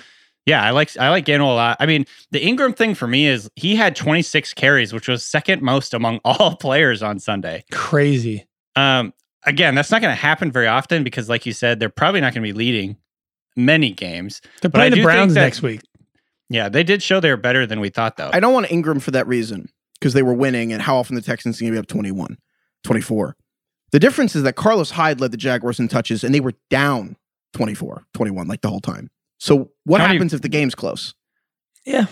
[0.44, 1.76] yeah, I like I like Gano a lot.
[1.78, 5.62] I mean, the Ingram thing for me is he had 26 carries, which was second
[5.62, 7.64] most among all players on Sunday.
[7.70, 8.46] Crazy.
[8.74, 9.12] Um,
[9.44, 12.34] again, that's not going to happen very often because, like you said, they're probably not
[12.34, 12.96] going to be leading
[13.56, 14.40] many games.
[14.62, 15.82] They're playing do the Browns that- next week.
[16.52, 18.30] Yeah, they did show they were better than we thought, though.
[18.32, 19.68] I don't want Ingram for that reason
[20.00, 22.38] because they were winning, and how often the Texans are going to be up 21,
[22.84, 23.36] 24.
[23.92, 27.16] The difference is that Carlos Hyde led the Jaguars in touches, and they were down
[27.54, 29.10] 24, 21, like the whole time.
[29.38, 31.14] So what How many- happens if the game's close?
[31.84, 32.06] Yeah.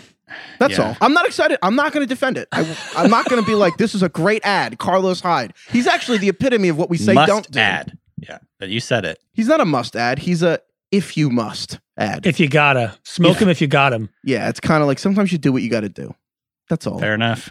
[0.58, 0.88] That's Yeah.
[0.88, 0.96] all.
[1.00, 1.58] I'm not excited.
[1.62, 2.48] I'm not going to defend it.
[2.52, 2.60] I,
[2.96, 5.54] am not going to be like, this is a great ad, Carlos Hyde.
[5.70, 7.58] He's actually the epitome of what we say Must don't do.
[7.58, 7.96] add.
[8.18, 9.18] Yeah, but you said it.
[9.32, 10.18] He's not a must add.
[10.18, 10.58] He's a
[10.90, 12.26] if you must add.
[12.26, 13.44] If you gotta smoke Yeah.
[13.44, 14.08] him, if you got him.
[14.24, 16.14] yeah, it's kind of like sometimes you do what you got to do.
[16.68, 16.98] That's all.
[16.98, 17.50] Fair enough.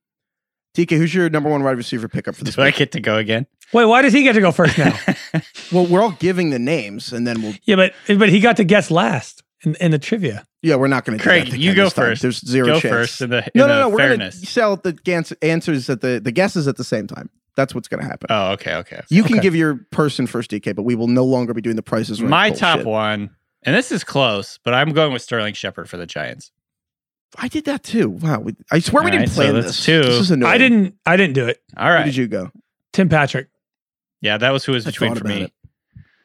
[0.75, 3.17] DK, who's your number one wide receiver pickup for this Do I get to go
[3.17, 3.47] again?
[3.73, 4.97] Wait, why does he get to go first now?
[5.71, 7.53] Well, we're all giving the names, and then we'll.
[7.63, 10.45] yeah, but but he got to guess last in, in the trivia.
[10.61, 11.23] Yeah, we're not going to.
[11.23, 12.21] Craig, you go first.
[12.21, 12.93] There's zero go chance.
[12.93, 13.89] first in the, in no, no, the no.
[13.89, 17.29] We're going to sell the gans- answers at the the guesses at the same time.
[17.55, 18.27] That's what's going to happen.
[18.29, 19.01] Oh, okay, okay.
[19.09, 19.43] you can okay.
[19.43, 22.21] give your person first, DK, but we will no longer be doing the prices.
[22.21, 22.59] Right My bullshit.
[22.59, 23.29] top one,
[23.63, 26.51] and this is close, but I'm going with Sterling Shepard for the Giants.
[27.37, 28.09] I did that too.
[28.09, 28.45] Wow.
[28.71, 29.85] I swear we didn't right, so plan that's this.
[29.85, 30.01] two.
[30.01, 30.51] This is annoying.
[30.53, 30.95] I didn't.
[31.05, 31.61] I didn't do it.
[31.77, 31.97] All right.
[31.97, 32.51] Where did you go?
[32.93, 33.47] Tim Patrick.
[34.21, 35.43] Yeah, that was who was I between for me.
[35.43, 35.51] it.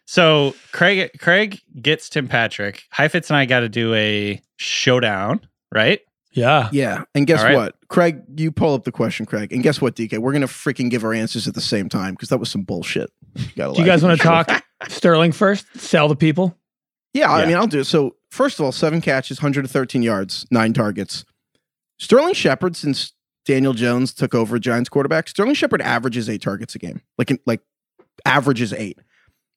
[0.04, 2.84] So Craig Craig gets Tim Patrick.
[2.90, 6.00] Heifetz and I got to do a showdown, right?
[6.32, 6.68] Yeah.
[6.70, 7.04] Yeah.
[7.14, 7.54] And guess All right.
[7.56, 7.76] what?
[7.88, 9.52] Craig, you pull up the question, Craig.
[9.52, 10.18] And guess what, DK?
[10.18, 13.10] We're gonna freaking give our answers at the same time because that was some bullshit.
[13.56, 15.64] Gotta Do you guys want to talk Sterling first?
[15.76, 16.56] Sell the people.
[17.14, 17.84] Yeah, I mean, I'll do it.
[17.84, 21.24] So, first of all, seven catches, 113 yards, nine targets.
[21.98, 23.12] Sterling Shepard, since
[23.44, 27.60] Daniel Jones took over Giants quarterback, Sterling Shepard averages eight targets a game, like like
[28.24, 28.98] averages eight.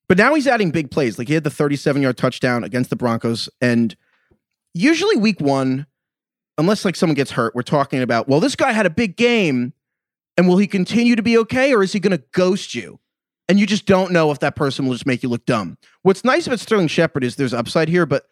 [0.07, 1.17] But now he's adding big plays.
[1.17, 3.95] Like he had the 37 yard touchdown against the Broncos, and
[4.73, 5.85] usually week one,
[6.57, 9.73] unless like someone gets hurt, we're talking about well, this guy had a big game,
[10.37, 12.99] and will he continue to be okay, or is he going to ghost you?
[13.49, 15.79] And you just don't know if that person will just make you look dumb.
[16.03, 18.28] What's nice about Sterling Shepard is there's upside here, but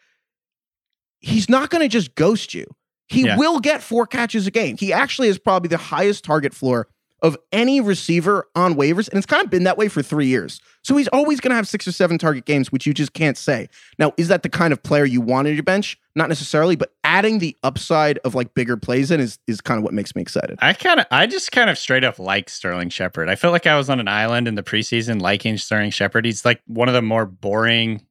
[1.20, 2.66] he's not going to just ghost you.
[3.08, 3.38] He Yeah.
[3.38, 4.78] will get four catches a game.
[4.78, 6.88] He actually is probably the highest target floor
[7.24, 10.60] of any receiver on waivers, and it's kind of been that way for three years.
[10.84, 13.36] So he's always going to have six or seven target games, which you just can't
[13.38, 13.70] say.
[13.98, 15.98] Now, is that the kind of player you want on your bench?
[16.16, 19.84] Not necessarily, but adding the upside of like bigger plays in is is kind of
[19.84, 20.60] what makes me excited.
[20.62, 23.30] I kind of, I just kind of straight up like Sterling Shepard.
[23.30, 26.24] I felt like I was on an island in the preseason liking Sterling Shepard.
[26.24, 28.06] He's like one of the more boring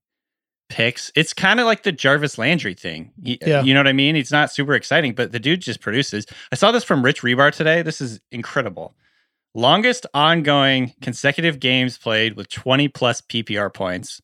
[0.69, 1.11] picks.
[1.15, 3.13] It's kind of like the Jarvis Landry thing.
[3.23, 3.63] He- uh, Yeah.
[3.63, 4.17] You know what I mean?
[4.17, 6.27] It's not super exciting, but the dude just produces.
[6.53, 7.83] I saw this from Rich Hribar today.
[7.83, 8.95] This is incredible.
[9.55, 14.21] Longest ongoing consecutive games played with 20 plus PPR points.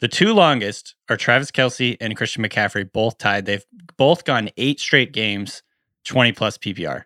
[0.00, 3.46] The two longest are Travis Kelce and Christian McCaffrey, both tied.
[3.46, 3.64] They've
[3.96, 5.62] both gone eight straight games,
[6.04, 7.04] 20 plus PPR.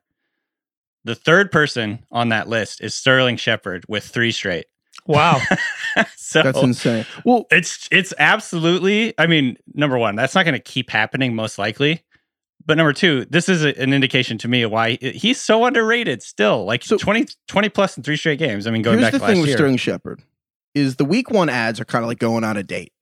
[1.05, 4.66] The third person on that list is Sterling Shepard with three straight.
[5.11, 5.40] Wow.
[6.16, 7.07] so That's insane.
[7.25, 9.14] Well, it's it's absolutely.
[9.18, 12.03] I mean, number one, that's not going to keep happening most likely.
[12.64, 16.23] But number two, this is a- an indication to me of why he's so underrated
[16.23, 16.64] still.
[16.66, 18.66] Like So- 20, 20 plus in three straight games.
[18.66, 19.57] I mean, going Here's back the to thing last with year.
[19.57, 20.23] Sterling Shepard
[20.75, 22.92] is the week one ads are kind of like going on a date,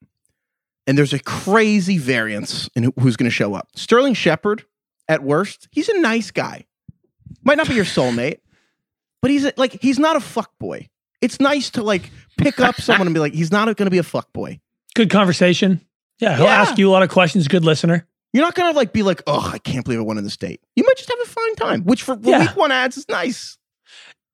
[0.86, 3.68] and there's a crazy variance in who's going to show up.
[3.74, 4.64] Sterling Shepard,
[5.08, 6.64] at worst, he's a nice guy.
[7.42, 8.38] Might not be your soulmate,
[9.20, 10.88] but he's a, like he's not a fuck boy.
[11.20, 13.98] It's nice to like pick up someone and be like, he's not going to be
[13.98, 14.60] a fuck boy.
[14.94, 15.80] Good conversation.
[16.20, 16.36] Yeah.
[16.36, 16.62] He'll Yeah.
[16.62, 17.48] ask you a lot of questions.
[17.48, 18.06] Good listener.
[18.32, 20.30] You're not going to like be like, oh, I can't believe I won in the
[20.30, 20.60] state.
[20.76, 22.40] You might just have a fine time, which for the Yeah.
[22.40, 23.56] week one ads is nice.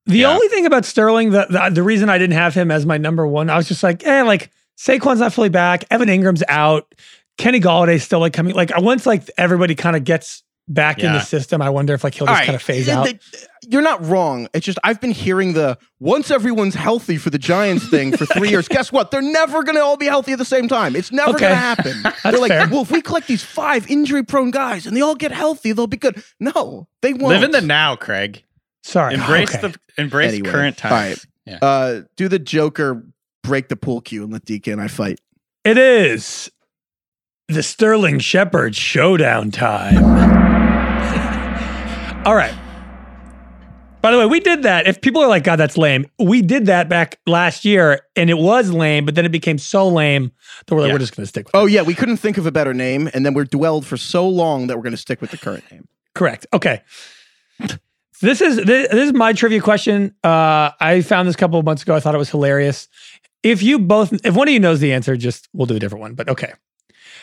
[0.07, 0.33] The Yeah.
[0.35, 3.27] only thing about Sterling, the, the the reason I didn't have him as my number
[3.27, 5.85] one, I was just like, eh, like Saquon's not fully back.
[5.91, 6.95] Evan Engram's out.
[7.39, 8.55] Kenny Golladay's still like coming.
[8.55, 12.15] Like once like everybody kind of gets back in the system, I wonder if like
[12.15, 12.47] he'll just right.
[12.47, 13.09] kind of phase out.
[13.69, 14.49] you're not wrong.
[14.55, 18.49] It's just I've been hearing the once everyone's healthy for the Giants thing for three
[18.49, 18.67] years.
[18.69, 19.11] Guess what?
[19.11, 20.97] They're never going to all be healthy at the same time.
[20.97, 21.41] It's never Okay.
[21.41, 22.03] going to happen.
[22.25, 22.69] They're like, fair.
[22.69, 25.97] well, if we collect these five injury-prone guys and they all get healthy, they'll be
[25.99, 26.23] good.
[26.41, 27.25] No, they won't.
[27.35, 28.43] Live in the now, Craig.
[28.83, 29.15] Sorry.
[29.15, 29.69] Embrace Okay.
[29.69, 31.27] the embrace Anyway, current all times.
[31.47, 31.59] right.
[31.63, 33.05] uh, do the Joker
[33.43, 35.21] break the pool cue and let DK and I fight.
[35.65, 36.51] It is
[37.49, 40.44] the Sterling Shepard showdown time.
[42.25, 42.55] All right.
[44.01, 44.87] By the way, we did that.
[44.87, 48.37] If people are like, God, that's lame, we did that back last year and it
[48.37, 50.31] was lame, but then it became so lame
[50.67, 50.95] that we're like, Yeah.
[50.95, 53.09] we're just going to stick with Oh yeah, we couldn't think of a better name,
[53.15, 55.65] and then we're dwelled for so long that we're going to stick with the current
[55.73, 55.89] name.
[56.15, 56.47] Correct.
[56.53, 56.83] Okay.
[58.21, 60.15] This is this, this is my trivia question.
[60.23, 61.95] Uh, I found this a couple of months ago.
[61.95, 62.89] I thought it was hilarious.
[63.43, 66.01] If you both, if one of you knows the answer, just we'll do a different
[66.01, 66.15] one.
[66.15, 66.53] But okay,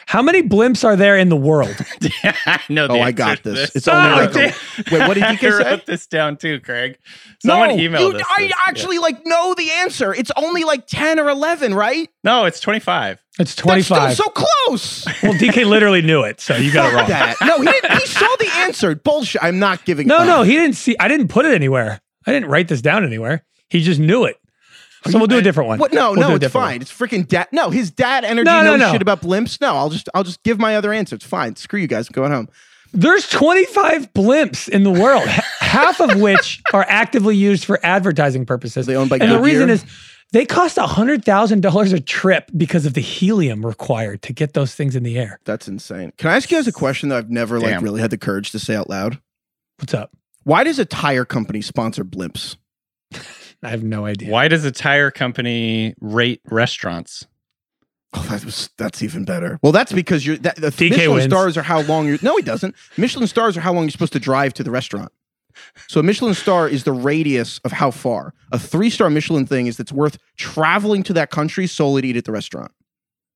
[0.06, 1.76] how many blimps are there in the world?
[2.46, 2.88] I know.
[2.88, 3.76] the Oh, I got to this.
[3.76, 4.56] It's Oh, only like a-
[4.92, 5.08] wait.
[5.08, 5.64] What did I DK say?
[5.64, 6.98] wrote this down too, Craig.
[7.40, 8.24] Someone no, emailed you- us.
[8.38, 8.54] I this.
[8.68, 10.14] actually like know the answer.
[10.14, 12.10] It's only like ten or eleven, right?
[12.24, 13.20] no, it's twenty five.
[13.40, 14.16] It's That's twenty still five.
[14.16, 15.06] so close.
[15.24, 17.08] well, DK literally knew it, so you got it Fuck wrong.
[17.10, 17.36] that.
[17.46, 18.94] No, he, didn't, he saw the answer.
[18.96, 19.42] Bullshit.
[19.44, 20.08] I'm not giving.
[20.08, 20.28] No, up.
[20.28, 20.96] no, he didn't see.
[21.00, 22.02] I didn't put it anywhere.
[22.28, 23.44] I didn't write this down anywhere.
[23.70, 24.38] He just knew it.
[25.10, 25.80] So we'll do a different one.
[25.80, 25.94] What?
[25.94, 26.74] No, We'll do a no, it's different fine.
[26.76, 26.82] one.
[26.82, 27.48] It's freaking dad.
[27.52, 28.92] No, his dad energy No, no, knows no.
[28.92, 29.60] shit about blimps.
[29.60, 31.16] No, I'll just, I'll just give my other answer.
[31.16, 31.56] It's fine.
[31.56, 32.08] Screw you guys.
[32.08, 32.50] I'm going home.
[32.94, 38.46] There's 25 blimps in the world, h- half of which are actively used for advertising
[38.46, 38.86] purposes.
[38.86, 39.44] They owned by and the Goodyear?
[39.46, 39.86] reason is
[40.34, 45.04] they cost $100,000 a trip because of the helium required to get those things in
[45.04, 45.40] the air.
[45.46, 46.12] That's insane.
[46.18, 47.84] Can I ask you guys a question that I've never like Damn.
[47.84, 49.20] really had the courage to say out loud?
[49.80, 50.12] What's up?
[50.44, 52.56] Why does a tire company sponsor blimps?
[53.64, 54.30] I have no idea.
[54.32, 57.28] Why does a tire company rate restaurants?
[58.14, 59.60] Oh, that was that's even better.
[59.62, 61.24] Well, that's because you're that, the DK Michelin wins.
[61.32, 62.18] stars are how long you're.
[62.22, 62.76] No, he doesn't.
[62.98, 65.12] Michelin stars are how long you're supposed to drive to the restaurant.
[65.88, 68.34] So a Michelin star is the radius of how far.
[68.52, 72.18] A three star Michelin thing is that's worth traveling to that country solely to eat
[72.18, 72.72] at the restaurant.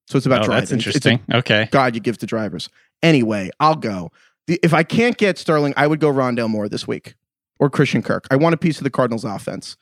[0.07, 0.61] So it's about Oh, driving.
[0.61, 1.35] that's It's- it's a interesting.
[1.37, 1.69] okay.
[1.71, 2.69] God you give to drivers.
[3.01, 4.11] Anyway, I'll go.
[4.47, 7.15] the, if I can't get Sterling, I would go Rondale Moore this week
[7.59, 8.27] or Christian Kirk.
[8.29, 9.75] I want a piece of the Cardinals offense.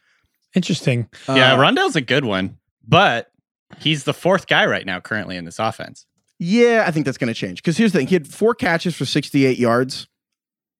[0.56, 1.10] Interesting.
[1.28, 3.32] yeah, Uh, Rondell's a good one, but
[3.80, 6.06] he's the fourth guy right now currently in this offense.
[6.40, 7.58] Yeah, I think that's going to change.
[7.62, 10.08] Because here's the thing: he had four catches for 68 yards.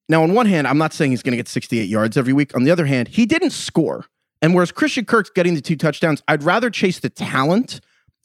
[0.10, 2.56] Now, on one hand, I'm not saying he's going to get 68 yards every week.
[2.56, 4.06] On the other hand, he didn't score.
[4.42, 7.80] And whereas Christian Kirk's getting the two touchdowns, I'd rather chase the talent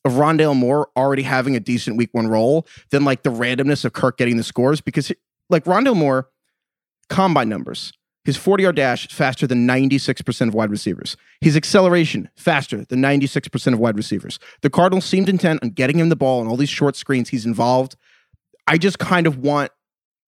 [0.04, 3.92] of Rondale Moore already having a decent week one role than like the randomness of
[3.92, 4.80] Kirk getting the scores.
[4.80, 5.12] Because
[5.48, 6.28] like Rondale Moore,
[7.08, 7.92] combine numbers.
[8.28, 11.16] His 40 yard dash is faster than 96% of wide receivers.
[11.40, 14.38] His acceleration faster than 96% of wide receivers.
[14.60, 17.30] The Cardinals seemed intent on getting him the ball and all these short screens.
[17.30, 17.96] He's involved.
[18.66, 19.72] I just kind of want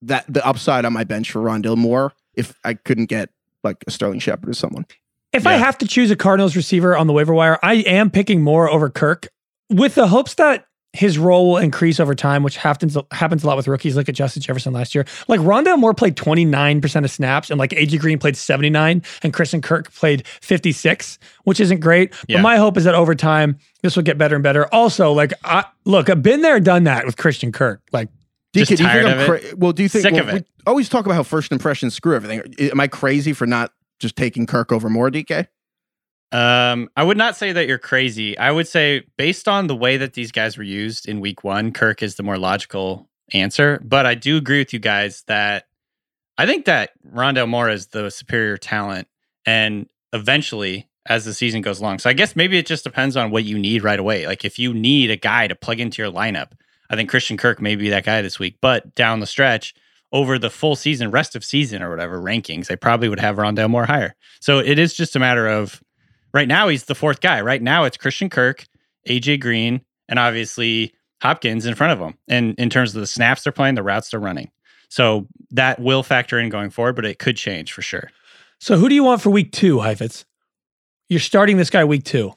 [0.00, 3.28] that the upside on my bench for Rondale Moore if I couldn't get
[3.64, 4.86] like a Sterling Shepard or someone.
[5.34, 8.40] If I have to choose a Cardinals receiver on the waiver wire, I am picking
[8.40, 9.28] Moore over Kirk
[9.68, 13.56] with the hopes that his role will increase over time, which happens happens a lot
[13.56, 13.94] with rookies.
[13.94, 15.04] Look at Justin Jefferson last year.
[15.28, 19.60] Like Rondale Moore played 29% of snaps, and like AJ Green played 79, and Christian
[19.62, 22.12] Kirk played 56, which isn't great.
[22.26, 22.38] Yeah.
[22.38, 24.66] But my hope is that over time, this will get better and better.
[24.74, 27.82] Also, like I look, I've been there, done that with Christian Kirk.
[27.92, 28.08] Like
[28.52, 30.34] Just DK, do tired of cra- well, do you think Sick well, of it.
[30.34, 32.42] we always talk about how first impressions screw everything.
[32.58, 35.46] Am I crazy for not just taking Kirk over Moore, DK?
[36.32, 38.38] Um, I would not say that you're crazy.
[38.38, 41.72] I would say based on the way that these guys were used in week one,
[41.72, 43.80] Kirk is the more logical answer.
[43.84, 45.64] But I do agree with you guys that
[46.38, 49.08] I think that Rondale Moore is the superior talent,
[49.44, 51.98] and eventually, as the season goes along.
[51.98, 54.26] So I guess maybe it just depends on what you need right away.
[54.26, 56.52] Like if you need a guy to plug into your lineup,
[56.88, 58.58] I think Christian Kirk may be that guy this week.
[58.60, 59.74] But down the stretch,
[60.12, 63.70] over the full season, rest of season or whatever rankings, I probably would have Rondale
[63.70, 64.14] Moore higher.
[64.40, 65.82] So it is just a matter of
[66.32, 67.40] right now he's the fourth guy.
[67.40, 68.66] Right now it's Christian Kirk,
[69.08, 72.18] AJ Green, and obviously Hopkins in front of him.
[72.28, 74.50] And in terms of the snaps they're playing, the routes they're running.
[74.88, 78.10] So that will factor in going forward, but it could change for sure.
[78.58, 80.24] So who do you want for week two, Heifetz?
[81.08, 82.34] You're starting this guy week two.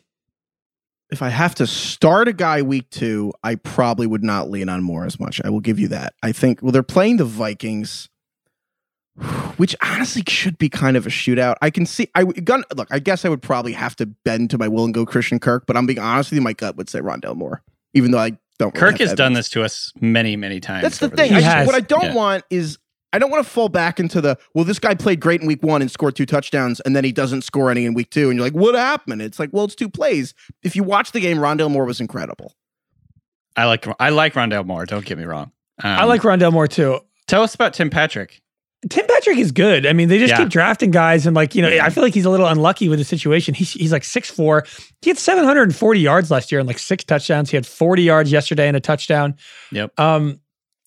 [1.10, 4.84] If I have to start a guy week two, I probably would not lean on
[4.84, 5.42] Moore as much.
[5.44, 6.14] I will give you that.
[6.24, 8.10] I think, well, they're playing the Vikings,
[9.58, 11.56] which honestly should be kind of a shootout.
[11.62, 14.58] I can see, I gun, look, I guess I would probably have to bend to
[14.58, 16.90] my will and go Christian Kirk, but I'm being honest with you, my gut would
[16.90, 17.62] say Rondale Moore,
[17.94, 18.74] even though I don't.
[18.74, 19.46] really Kirk have has done evidence.
[19.48, 20.82] this to us many, many times.
[20.84, 21.30] That's the thing.
[21.32, 22.14] He I just- what I don't Yeah.
[22.16, 22.78] want is
[23.16, 24.66] I don't want to fall back into the well.
[24.66, 27.44] This guy played great in week one and scored two touchdowns, and then he doesn't
[27.44, 29.22] score any in week two, and you're like, what happened?
[29.22, 30.34] It's like, well, it's two plays.
[30.64, 32.56] If you watch the game, Rondale Moore was incredible.
[33.56, 34.88] I like I like Rondale Moore.
[34.88, 35.52] Don't get me wrong.
[35.84, 37.02] Um, I like Rondale Moore too.
[37.28, 38.42] Tell us about Tim Patrick.
[38.90, 39.86] Tim Patrick is good.
[39.86, 40.38] I mean, they just Yeah.
[40.38, 43.00] keep drafting guys, and like you know, I feel like he's a little unlucky with
[43.00, 43.54] the situation.
[43.54, 44.66] He's he's like six four.
[45.02, 47.50] He had seven hundred and forty yards last year and like six touchdowns.
[47.50, 49.36] He had forty yards yesterday and a touchdown.
[49.72, 50.00] Yep.
[50.00, 50.40] Um,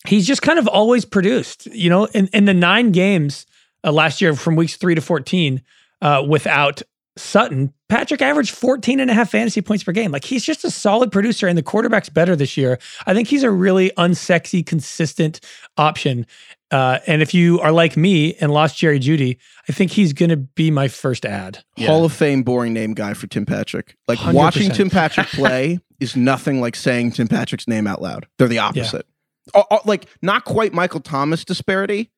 [0.06, 1.66] he's just kind of always produced.
[1.66, 3.46] You know, in in the nine games
[3.84, 5.62] uh, last year from weeks three to fourteen,
[6.02, 6.82] uh, without
[7.18, 10.10] Sutton, Patrick averaged 14 and a half fantasy points per game.
[10.12, 12.78] Like he's just a solid producer and the quarterback's better this year.
[13.06, 15.40] I think he's a really unsexy, consistent
[15.78, 16.26] option.
[16.70, 19.36] Uh, and if you are like me and lost Jerry Jeudy,
[19.68, 21.62] I think he's going to be my first ad.
[21.76, 21.86] Yeah.
[21.88, 23.96] Hall of Fame boring name guy for Tim Patrick.
[24.08, 24.32] Like 100%.
[24.32, 28.26] watching Tim Patrick play is nothing like saying Tim Patrick's name out loud.
[28.38, 29.06] They're the opposite.
[29.54, 32.10] Oh, oh, like not quite Michael Thomas disparity,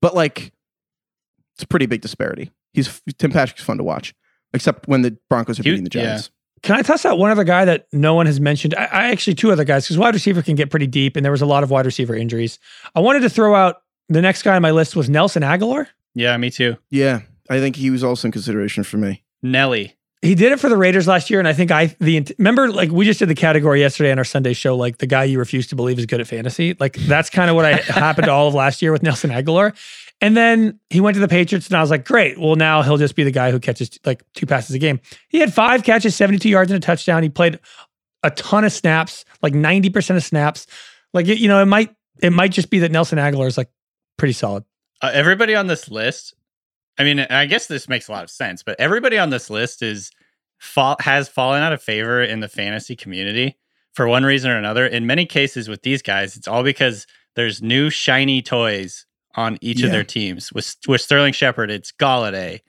[0.00, 0.52] but like
[1.56, 2.52] it's a pretty big disparity.
[2.72, 4.14] He's Tim Patrick's fun to watch,
[4.54, 6.04] except when the Broncos are He- beating the yeah.
[6.04, 6.30] Giants.
[6.62, 8.74] Can I toss out one other guy that no one has mentioned?
[8.76, 11.30] I, I actually two other guys because wide receiver can get pretty deep, and there
[11.32, 12.58] was a lot of wide receiver injuries.
[12.96, 13.76] I wanted to throw out
[14.08, 15.86] the next guy on my list was Nelson Agholor.
[16.14, 16.76] Yeah, me too.
[16.90, 19.22] Yeah, I think he was also in consideration for me.
[19.42, 19.94] Nelly.
[20.20, 22.90] He did it for the Raiders last year, and I think I the remember like
[22.90, 25.68] we just did the category yesterday on our Sunday show, like the guy you refuse
[25.68, 26.76] to believe is good at fantasy.
[26.80, 29.76] Like that's kind of what I happened to all of last year with Nelson Agholor.
[30.20, 32.36] And then he went to the Patriots, and I was like, great.
[32.36, 34.98] Well, now he'll just be the guy who catches like two passes a game.
[35.28, 37.22] He had five catches, 72 yards, and a touchdown.
[37.22, 37.60] He played
[38.24, 40.66] a ton of snaps, like 90% of snaps.
[41.14, 43.70] Like, it- you know, it might it might just be that Nelson Agholor is like
[44.18, 44.64] pretty solid.
[45.00, 46.34] Uh, everybody on this list,
[46.98, 49.82] I mean, I guess this makes a lot of sense, but everybody on this list
[49.82, 50.10] is
[50.58, 53.56] fall, has fallen out of favor in the fantasy community
[53.94, 54.86] for one reason or another.
[54.86, 57.06] In many cases with these guys, it's all because
[57.36, 59.06] there's new shiny toys
[59.36, 59.86] on each Yeah.
[59.86, 60.52] of their teams.
[60.52, 62.60] With with Sterling Shepard, it's Golladay,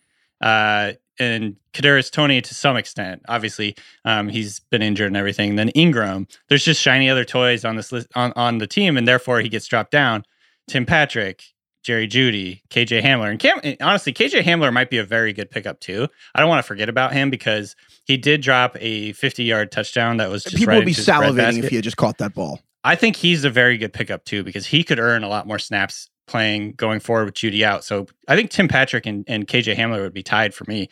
[0.41, 3.23] uh, and Kadarius Toney to some extent.
[3.27, 3.75] Obviously,
[4.05, 5.55] um, he's been injured and everything.
[5.55, 9.07] Then Engram, there's just shiny other toys on this list on on the team, and
[9.07, 10.23] therefore he gets dropped down.
[10.69, 11.43] Tim Patrick,
[11.83, 13.29] Jerry Jeudy, KJ Hamler.
[13.29, 16.07] And Cam, honestly, KJ Hamler might be a very good pickup too.
[16.35, 20.17] I don't want to forget about him because he did drop a 50 yard touchdown
[20.17, 22.59] that was just People right would be salivating if he had just caught that ball.
[22.83, 25.59] I think he's a very good pickup too because he could earn a lot more
[25.59, 27.83] snaps playing going forward with Jeudy out.
[27.83, 30.89] So I think Tim Patrick and, and KJ Hamler would be tied for me.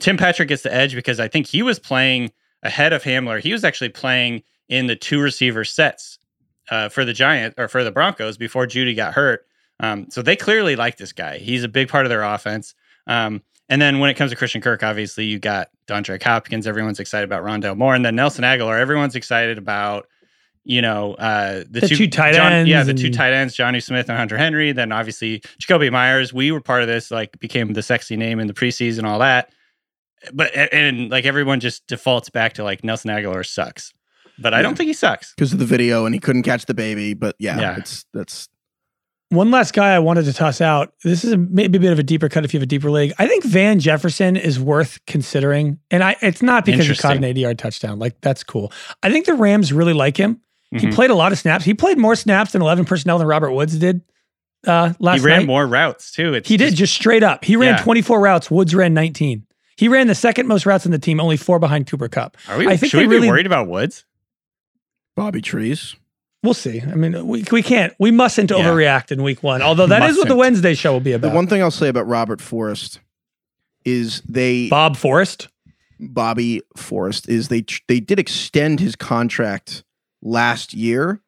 [0.00, 2.30] Tim Patrick gets the edge because I think he was playing
[2.62, 3.40] ahead of Hamler.
[3.40, 6.18] He was actually playing in the two receiver sets
[6.70, 9.46] uh, for the Giant or for the Broncos before Jeudy got hurt.
[9.80, 11.38] Um, so they clearly like this guy.
[11.38, 12.74] He's a big part of their offense.
[13.06, 16.66] Um, and then when it comes to Christian Kirk, obviously you got DeAndre Hopkins.
[16.66, 18.78] Everyone's excited about Rondale Moore, and then Nelson Agholor.
[18.78, 20.06] Everyone's excited about
[20.64, 24.08] you know uh, the, The two tight ends Yeah, the two tight ends, Jonnu Smith
[24.08, 24.72] and Hunter Henry.
[24.72, 26.32] Then obviously Jakobi Meyers.
[26.32, 27.10] We were part of this.
[27.10, 29.52] Like became the sexy name in the preseason, all that.
[30.32, 33.92] But and, and, like everyone just defaults back to like Nelson Agholor sucks.
[34.40, 34.62] But I Yeah.
[34.62, 35.34] don't think he sucks.
[35.34, 37.14] because of the video and he couldn't catch the baby.
[37.14, 37.76] But yeah, Yeah.
[37.78, 38.48] it's that's
[39.30, 40.94] One last guy I wanted to toss out.
[41.04, 42.90] This is a, maybe a bit of a deeper cut if you have a deeper
[42.90, 43.12] league.
[43.18, 47.16] I think Van Jefferson is worth considering, and I it's not because he caught an
[47.18, 47.24] Interesting.
[47.30, 47.98] 80 yard touchdown.
[47.98, 48.72] Like that's cool.
[49.02, 50.40] I think the Rams really like him.
[50.70, 50.94] He Mhm.
[50.94, 51.64] played a lot of snaps.
[51.64, 54.00] He played more snaps than 11 personnel than Robert Woods did
[54.66, 55.46] uh, last He ran night.
[55.46, 56.34] more routes too.
[56.34, 57.44] It's he did just straight up.
[57.44, 57.82] He ran Yeah.
[57.82, 58.50] 24 routes.
[58.50, 59.44] Woods ran 19.
[59.76, 62.36] He ran the second most routes in the team, only four behind Cooper Kupp.
[62.48, 62.66] Are we?
[62.66, 64.04] I think should we really- be worried about Woods?
[65.18, 65.96] Bobby Trees.
[66.44, 66.80] We'll see.
[66.80, 68.58] I mean, we, we can't, we mustn't Yeah.
[68.58, 69.60] overreact in week one.
[69.62, 71.22] Although that is what the Wednesday show will be about.
[71.22, 71.34] The about.
[71.36, 73.00] one thing I'll say about Robert Forrest
[73.84, 75.48] is they Bob Forrest.
[75.98, 79.82] Bobby Forrest is they they did extend his contract
[80.22, 81.20] last year.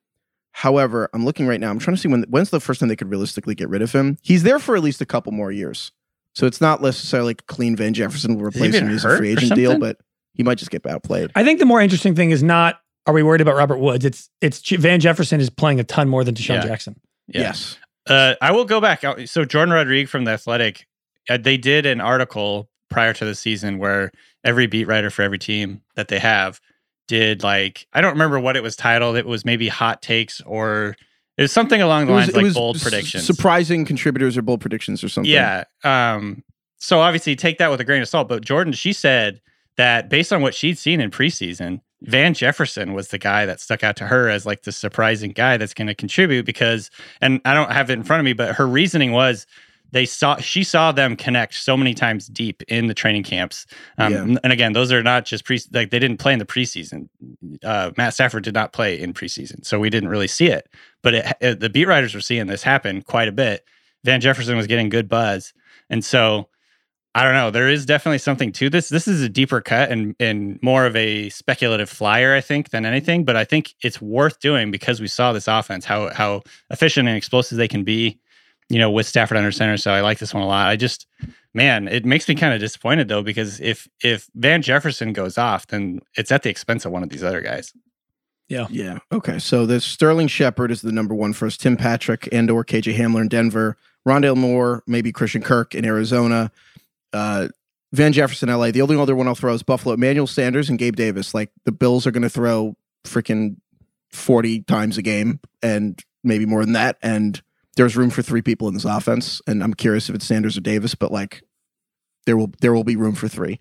[0.53, 1.71] However, I'm looking right now.
[1.71, 3.91] I'm trying to see when when's the first time they could realistically get rid of
[3.91, 4.17] him.
[4.23, 5.91] He's there for at least a couple more years,
[6.37, 9.57] so it's not necessarily like clean Van Jefferson will replace him as a free agent
[9.57, 9.99] deal, but
[10.35, 11.33] he might just get outplayed.
[11.35, 12.81] I think the more interesting thing is not
[13.11, 14.05] are we worried about Robert Woods?
[14.05, 16.67] It's it's Van Jefferson is playing a ton more than Deshaun Yeah.
[16.67, 17.01] Jackson.
[17.29, 17.41] Yeah.
[17.43, 19.03] Yes, Uh, I will go back.
[19.27, 20.87] So Jordan Rodriguez from the Athletic,
[21.29, 24.11] uh, they did an article prior to the season where
[24.45, 26.61] every beat writer for every team that they have
[27.07, 29.17] did like I don't remember what it was titled.
[29.17, 30.97] It was maybe hot takes or
[31.37, 33.25] it was something along the lines like bold s- predictions.
[33.27, 35.31] surprising contributors or bold predictions or something.
[35.33, 35.65] Yeah.
[35.85, 36.43] Um,
[36.79, 38.29] so obviously take that with a grain of salt.
[38.29, 39.41] But Jordan, she said
[39.77, 43.85] that based on what she'd seen in preseason, Van Jefferson was the guy that stuck
[43.85, 46.91] out to her as like the surprising guy that's going to contribute because,
[47.21, 49.47] and I don't have it in front of me, but her reasoning was
[49.93, 53.67] they saw she saw them connect so many times deep in the training camps.
[53.99, 54.37] Um, Yeah.
[54.45, 57.09] And again, those are not just pre like they didn't play in the preseason.
[57.65, 60.69] Uh, Matt Stafford did not play in preseason, so we didn't really see it.
[61.03, 63.65] But it, it- the beat writers were seeing this happen quite a bit.
[64.05, 65.53] Van Jefferson was getting good buzz,
[65.91, 66.49] and so
[67.15, 67.51] I don't know.
[67.51, 68.89] There is definitely something to this.
[68.89, 72.87] This is a deeper cut and and more of a speculative flyer, I think, than
[72.87, 73.25] anything.
[73.25, 77.17] But I think it's worth doing because we saw this offense how how efficient and
[77.17, 78.19] explosive they can be.
[78.69, 79.77] You know, with Stafford under center.
[79.77, 80.69] So I like this one a lot.
[80.69, 81.09] I just,
[81.53, 85.67] man, it makes me kind of disappointed though because if if Van Jefferson goes off,
[85.67, 87.73] then it's at the expense of one of these other guys.
[88.49, 88.67] Yeah.
[88.71, 88.99] Yeah.
[89.11, 89.41] Okay.
[89.41, 91.57] So there's Sterling Shepard is the number one for us.
[91.57, 93.77] Tim Patrick and or KJ Hamler in Denver.
[94.07, 96.51] Rondale Moore, maybe Christian Kirk in Arizona.
[97.13, 97.49] Uh,
[97.93, 98.71] Van Jefferson, LA.
[98.71, 99.95] The only other one I'll throw is Buffalo.
[99.95, 101.35] Emmanuel Sanders and Gabe Davis.
[101.35, 103.57] Like the Bills are going to throw freaking
[104.13, 106.99] 40 times a game and maybe more than that.
[107.03, 107.41] And
[107.77, 109.43] there's room for three people in this offense.
[109.47, 111.43] And I'm curious if it's Sanders or Davis, but like
[112.27, 113.61] there will there will be room for three.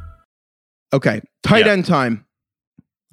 [0.93, 1.21] Okay.
[1.43, 1.71] Tight Yeah.
[1.73, 2.25] end time.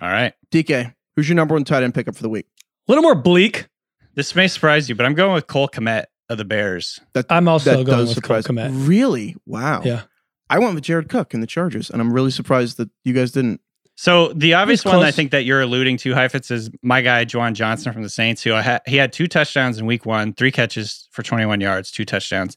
[0.00, 0.34] All right.
[0.50, 2.46] DK, who's your number one tight end pickup for the week?
[2.88, 3.68] A little more bleak.
[4.14, 7.00] This may surprise you, but I'm going with Cole Kmet of the Bears.
[7.14, 8.46] That I'm also that going does with surprise.
[8.46, 8.88] Cole Kmet.
[8.88, 9.36] Really?
[9.46, 9.82] Wow.
[9.84, 10.02] Yeah.
[10.50, 13.32] I went with Jared Cook in the Chargers, and I'm really surprised that you guys
[13.32, 13.60] didn't.
[13.96, 17.52] So the obvious one I think that you're alluding to, Heifetz, is my guy Juwan
[17.54, 20.52] Johnson from the Saints, who I ha- he had two touchdowns in Week One, three
[20.52, 22.56] catches for 21 yards, two touchdowns.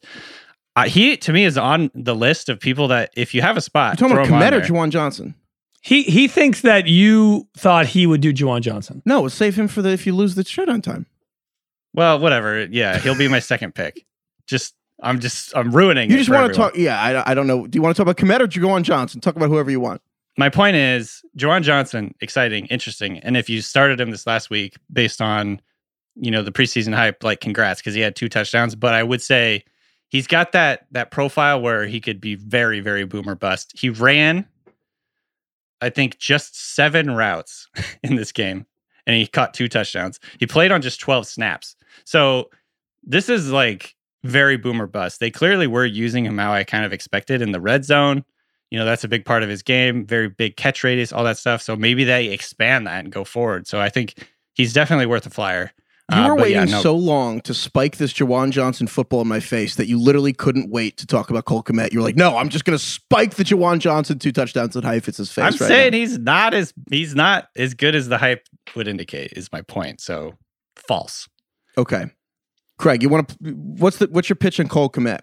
[0.76, 3.62] Uh, he to me is on the list of people that if you have a
[3.62, 4.74] spot, You're talking throw about him on Kmet or.
[4.74, 5.36] Juwan Johnson?
[5.82, 9.02] He he thinks that you thought he would do Juwan Johnson.
[9.06, 11.08] No, save him for the if you lose the shutdown time.
[11.94, 12.66] Well, whatever.
[12.66, 14.06] Yeah, he'll be my second pick.
[14.48, 16.10] Just I'm just I'm ruining.
[16.10, 16.78] You it just want to talk.
[16.78, 17.68] Yeah, I, I don't know.
[17.68, 19.20] Do you want to talk about Kmet or Juwan Johnson?
[19.20, 20.02] Talk about whoever you want.
[20.38, 23.18] my point is Juwan Johnson, exciting, interesting.
[23.20, 25.60] And if you started him this last week based on,
[26.16, 28.76] you know, the preseason hype, like congrats, because he had two touchdowns.
[28.76, 29.64] But I would say
[30.12, 33.74] he's got that that profile where he could be very, very boomer bust.
[33.76, 34.46] He ran,
[35.82, 37.68] I think, just seven routes
[38.04, 38.68] in this game.
[39.08, 40.20] and he caught two touchdowns.
[40.40, 41.76] He played on just 12 snaps.
[42.06, 42.50] So
[43.04, 45.20] this is like very boomer bust.
[45.20, 48.24] They clearly were using him how I kind of expected in the red zone.
[48.70, 51.38] You know, that's a big part of his game, very big catch radius, all that
[51.38, 51.62] stuff.
[51.62, 53.68] So maybe they expand that and go forward.
[53.68, 55.72] So I think he's definitely worth a flyer.
[56.12, 59.22] You Uh, were but waiting yeah, no- so long to spike this Juwan Johnson football
[59.22, 61.94] in my face that you literally couldn't wait to talk about Cole Kmet.
[61.94, 65.32] You're like, no, I'm just going to spike the Juwan Johnson two touchdowns at Heifetz's
[65.32, 65.44] face.
[65.44, 65.98] I'm right saying now.
[65.98, 68.46] he's not as he's not as good as the hype
[68.76, 69.34] would indicate.
[69.36, 70.02] Is my point.
[70.02, 70.34] So
[70.76, 71.28] false.
[71.78, 72.06] okay.
[72.78, 73.36] Craig, you want to?
[73.54, 75.20] What's the what's your pitch on Cole Kmet?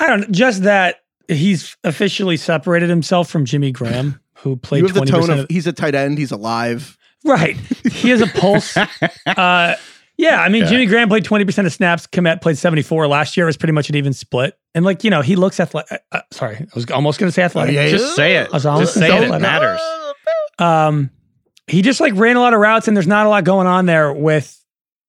[0.00, 0.26] I don't know.
[0.30, 0.96] Just that
[1.28, 5.40] he's officially separated himself from Jimmy Graham, who played You have the tone percent.
[5.40, 6.18] of he's a tight end.
[6.18, 6.98] He's alive.
[7.24, 7.54] Right.
[7.92, 8.76] He has a pulse.
[9.26, 9.76] uh,
[10.20, 10.68] yeah, I mean, Yeah.
[10.68, 12.06] Jimmy Graham played 20% of snaps.
[12.06, 13.46] Kmet played 74 last year.
[13.46, 14.58] It was pretty much an even split.
[14.74, 16.02] And like, you know, he looks athletic.
[16.12, 17.74] Uh, sorry, I was almost going to say athletic.
[17.74, 18.48] yeah, Just say it.
[18.48, 19.30] I was almost Just say it.
[19.30, 19.80] It matters.
[20.58, 21.10] Um,
[21.66, 23.86] he just like ran a lot of routes and there's not a lot going on
[23.86, 24.56] there with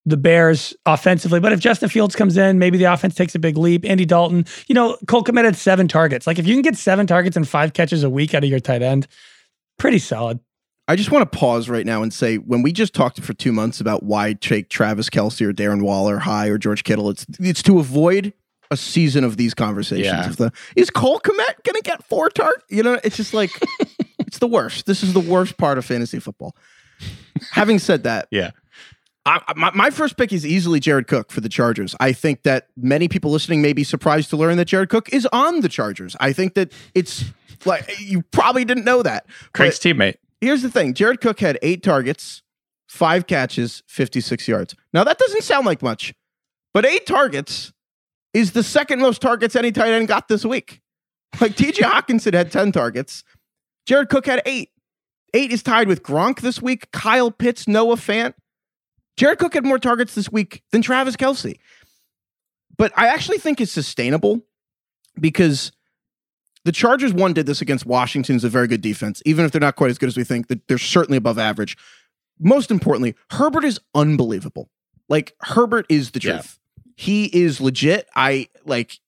[0.06, 1.40] the Bears offensively.
[1.40, 3.84] But if Justin Fields comes in, maybe the offense takes a big leap.
[3.84, 6.26] Andy Dalton, you know, Cole Kmet had seven targets.
[6.26, 8.60] Like if you can get seven targets and five catches a week out of your
[8.60, 9.06] tight end,
[9.78, 10.40] pretty solid.
[10.92, 13.50] I just want to pause right now and say when we just talked for two
[13.50, 17.62] months about why take Travis Kelce or Darren Waller high or George Kittle, it's it's
[17.62, 18.34] to avoid
[18.70, 20.04] a season of these conversations.
[20.06, 20.28] Yeah.
[20.28, 22.64] The is Cole Kmet gonna get four targets?
[22.68, 23.50] You know, it's just like
[24.18, 24.84] it's the worst.
[24.86, 26.54] This is the worst part of fantasy football.
[27.52, 28.50] Having said that, Yeah.
[29.24, 31.94] I- my, my first pick is easily Jared Cook for the Chargers.
[32.00, 35.26] I think that many people listening may be surprised to learn that Jared Cook is
[35.32, 36.16] on the Chargers.
[36.20, 37.24] I think that it's
[37.64, 39.26] like you probably didn't know that.
[39.54, 40.16] Craig's teammate.
[40.42, 42.42] Here's the thing Jared Cook had eight targets,
[42.88, 44.74] five catches, 56 yards.
[44.92, 46.12] Now, that doesn't sound like much,
[46.74, 47.72] but eight targets
[48.34, 50.80] is the second most targets any tight end got this week.
[51.40, 53.22] Like TJ Hockenson had 10 targets,
[53.86, 54.70] Jared Cook had eight.
[55.34, 58.34] Eight is tied with Gronk this week, Kyle Pitts, Noah Fant.
[59.16, 61.58] Jared Cook had more targets this week than Travis Kelce.
[62.76, 64.42] But I actually think it's sustainable
[65.18, 65.72] because
[66.64, 69.60] the Chargers one did this against Washington is a very good defense, even if they're
[69.60, 70.46] not quite as good as we think.
[70.68, 71.76] They're certainly above average.
[72.40, 74.70] Most importantly, Herbert is unbelievable.
[75.08, 76.32] Like Herbert is the Yeah.
[76.34, 76.58] truth.
[76.96, 78.08] He is legit.
[78.14, 78.98] I like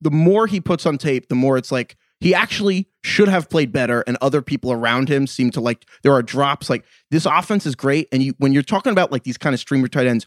[0.00, 3.70] the more he puts on tape, the more it's like he actually should have played
[3.70, 5.84] better, and other people around him seem to like.
[6.02, 6.70] There are drops.
[6.70, 9.60] Like this offense is great, and you when you're talking about like these kind of
[9.60, 10.24] streamer tight ends,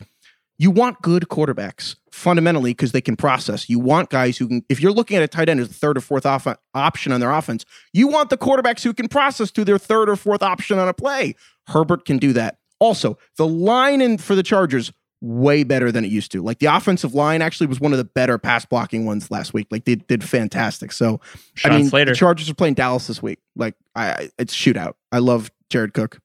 [0.58, 3.70] you want good quarterbacks fundamentally because they can process.
[3.70, 5.98] You want guys who can, if you're looking at a tight end as a third
[5.98, 9.64] or fourth off- option on their offense, you want the quarterbacks who can process to
[9.64, 11.36] their third or fourth option on a play.
[11.68, 12.58] Herbert can do that.
[12.80, 14.92] Also, the line in for the Chargers
[15.22, 16.44] way better than it used to.
[16.44, 19.68] Like the offensive line actually was one of the better pass blocking ones last week.
[19.72, 20.92] Like they did fantastic.
[20.92, 21.20] So
[21.56, 22.12] Sean I mean, Slater.
[22.12, 23.40] the Chargers are playing Dallas this week.
[23.56, 24.94] Like I, I it's shootout.
[25.12, 26.20] I love Jared Cook.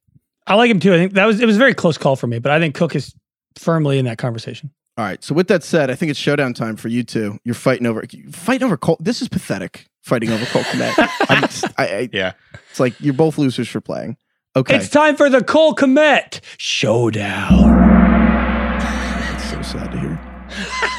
[0.46, 0.92] I like him too.
[0.92, 2.74] I think that was it was a very close call for me, but I think
[2.74, 3.14] Cook is
[3.58, 4.70] firmly in that conversation.
[4.98, 5.22] All right.
[5.24, 7.38] So with that said, I think it's showdown time for you two.
[7.44, 8.98] You're fighting over fighting over Cole.
[9.00, 9.86] This is pathetic.
[10.02, 10.92] Fighting over Cole Kmet.
[10.98, 11.48] I,
[11.78, 12.32] I, Yeah.
[12.70, 14.16] it's like you're both losers for playing.
[14.54, 14.76] Okay.
[14.76, 17.70] It's time for the Cole Kmet showdown.
[18.80, 20.20] That's so sad to hear.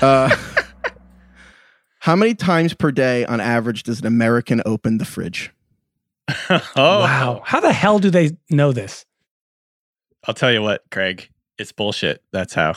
[0.02, 0.36] Uh,
[2.00, 5.52] how many times per day on average does an American open the fridge?
[6.50, 7.42] oh, Wow.
[7.46, 9.06] How the hell do they know this?
[10.26, 11.30] I'll tell you what, Craig.
[11.58, 12.24] It's bullshit.
[12.32, 12.74] That's how.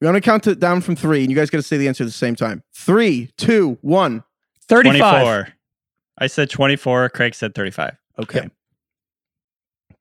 [0.00, 1.88] We're going to count it down from three, and you guys got to say the
[1.88, 2.62] answer at the same time.
[2.72, 4.24] Three, two, one.
[4.68, 4.98] 35.
[5.00, 5.48] 24.
[6.18, 7.08] I said 24.
[7.10, 7.96] Craig said 35.
[8.20, 8.48] Okay.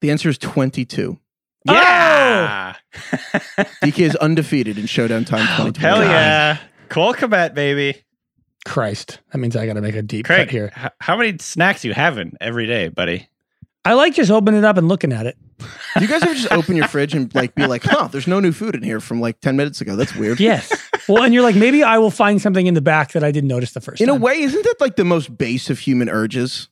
[0.02, 1.18] The answer is 22.
[1.66, 2.76] Yeah.
[3.84, 5.80] DK is undefeated in Showdown Time 2020.
[5.86, 6.58] Hell yeah.
[6.88, 8.02] Cole Kmet, baby.
[8.66, 9.20] Christ.
[9.32, 10.72] That means I got to make a deep Craig, cut here.
[10.78, 13.28] h- how many snacks you having every day, buddy?
[13.86, 15.38] I like just opening it up and looking at it.
[15.60, 18.40] Do you guys ever just open your fridge and like be like, huh, there's no
[18.40, 19.96] new food in here from like 10 minutes ago?
[19.96, 20.40] That's weird.
[20.40, 20.72] Yes.
[21.08, 23.48] well, and you're like, maybe I will find something in the back that I didn't
[23.50, 26.70] notice the first In a way, isn't that like the most base of human urges?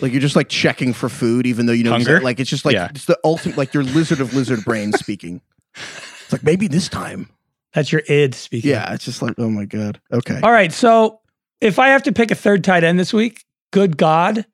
[0.00, 2.20] Like you're just like checking for food, even though you know Hunger?
[2.20, 2.88] like it's just like Yeah.
[2.90, 5.40] it's the ultimate like your lizard of lizard brain speaking.
[5.74, 7.28] It's like maybe this time.
[7.72, 8.70] That's your id speaking.
[8.70, 10.00] Yeah, it's just like, oh my God.
[10.12, 10.40] Okay.
[10.42, 10.72] All right.
[10.72, 11.20] So
[11.60, 14.44] if I have to pick a third tight end this week, good God,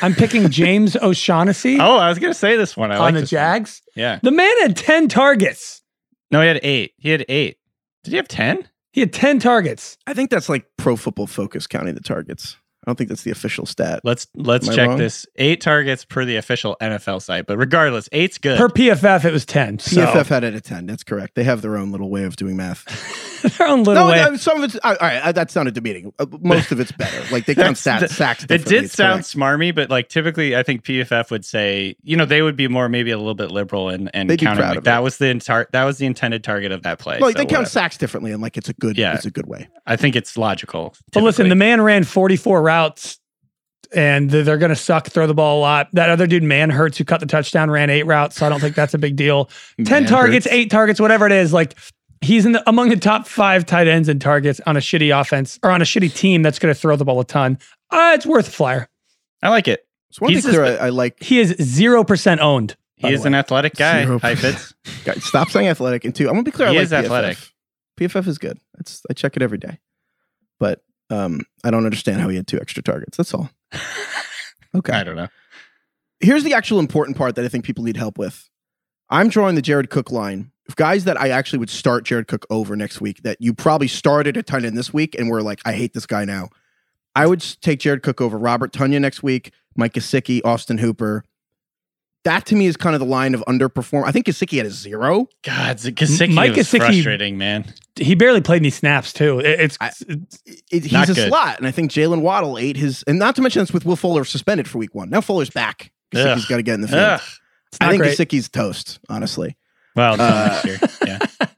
[0.00, 2.92] I'm picking James O'Shaughnessy Oh, I was going to say this one.
[2.92, 3.38] I on like the this one.
[3.40, 3.82] Jags.
[3.96, 4.18] Yeah.
[4.22, 5.82] The man had 10 targets.
[6.30, 6.92] No, he had eight.
[6.98, 7.58] He had eight.
[8.04, 8.68] Did he have 10?
[8.92, 9.98] He had 10 targets.
[10.06, 12.56] I think that's like pro football focus counting the targets.
[12.84, 14.00] I don't think that's the official stat.
[14.02, 14.98] Let's let's check wrong?
[14.98, 15.24] this.
[15.36, 18.58] Eight targets per the official NFL site, but regardless, eight's good.
[18.58, 19.78] Per PFF, it was 10.
[19.78, 20.86] So PFF had it at 10.
[20.86, 21.36] That's correct.
[21.36, 22.84] They have their own little way of doing math.
[23.58, 24.16] their own little No, way.
[24.24, 25.32] no, some of it's all right.
[25.34, 26.12] That sounded demeaning.
[26.18, 27.20] Uh, Most of it's better.
[27.32, 28.44] Like they count That's- stats, sacks.
[28.44, 29.28] It did it's sound correct.
[29.36, 32.88] smarmy, but like typically, I think PFF would say, you know, they would be more
[32.88, 35.84] maybe a little bit liberal and and They'd counting like that was the entire that
[35.84, 37.18] was the intended target of that play.
[37.18, 37.66] Like so they count whatever.
[37.68, 38.96] sacks differently, and like it's a good.
[38.96, 39.14] Yeah.
[39.14, 39.68] it's a good way.
[39.86, 40.94] I think it's logical.
[41.12, 43.18] But listen, the man ran 44 routes
[43.94, 45.88] and they're, they're going to suck, throw the ball a lot.
[45.92, 48.36] That other dude, Manhertz, who cut the touchdown, ran eight routes.
[48.36, 49.50] So I don't think that's a big deal.
[49.84, 50.54] 10 Man targets, Hurts.
[50.54, 51.52] eight targets, whatever it is.
[51.52, 51.76] Like
[52.22, 55.58] he's in the, among the top five tight ends and targets on a shitty offense
[55.62, 57.58] or on a shitty team that's going to throw the ball a ton.
[57.90, 58.88] Uh, it's worth a flyer.
[59.42, 59.86] I like it.
[60.10, 61.22] So one He's thing just- I, I like.
[61.22, 62.76] He is 0% owned.
[62.96, 64.04] He is an athletic guy.
[64.04, 64.74] Zero Hi, percent.
[64.84, 65.24] Fitz.
[65.26, 66.04] Stop saying athletic.
[66.04, 66.68] And two, I'm gonna be clear.
[66.68, 67.04] He I like is PFF.
[67.04, 67.38] athletic.
[67.98, 68.58] PFF is good.
[68.78, 69.80] It's I check it every day,
[70.60, 73.16] but um, I don't understand how he had two extra targets.
[73.16, 73.50] That's all.
[74.74, 74.92] Okay.
[74.92, 75.28] I don't know.
[76.20, 78.48] here's the actual important part that I think people need help with.
[79.10, 80.51] I'm drawing the Jared Cook line.
[80.68, 83.88] If guys that I actually would start Jared Cook over next week, that you probably
[83.88, 86.48] started a ton in this week and were like, I hate this guy now.
[87.16, 91.24] I would take Jared Cook over Robert Tonyan next week, Mike Gesicki, Austin Hooper.
[92.24, 94.04] That to me is kind of the line of underperform.
[94.06, 95.26] I think Gesicki had a zero.
[95.42, 97.64] God, Gesicki Mike was Gesicki- frustrating, man.
[97.96, 99.40] He barely played any snaps, too.
[99.40, 100.02] It- it's, I- it's
[100.46, 101.28] It- it- he's a good.
[101.28, 103.02] slot, and I think Jaylen Waddle ate his.
[103.08, 105.10] And not to mention this with Will Fuller suspended for week one.
[105.10, 105.90] Now Fuller's back.
[106.14, 106.48] Gesicki's Ugh.
[106.48, 107.00] got to get in the field.
[107.00, 107.20] Ugh.
[107.80, 108.16] I think great.
[108.16, 109.00] Gesicki's toast.
[109.08, 109.56] Honestly,
[109.96, 110.78] Well, Uh, next year.
[111.06, 111.46] Yeah.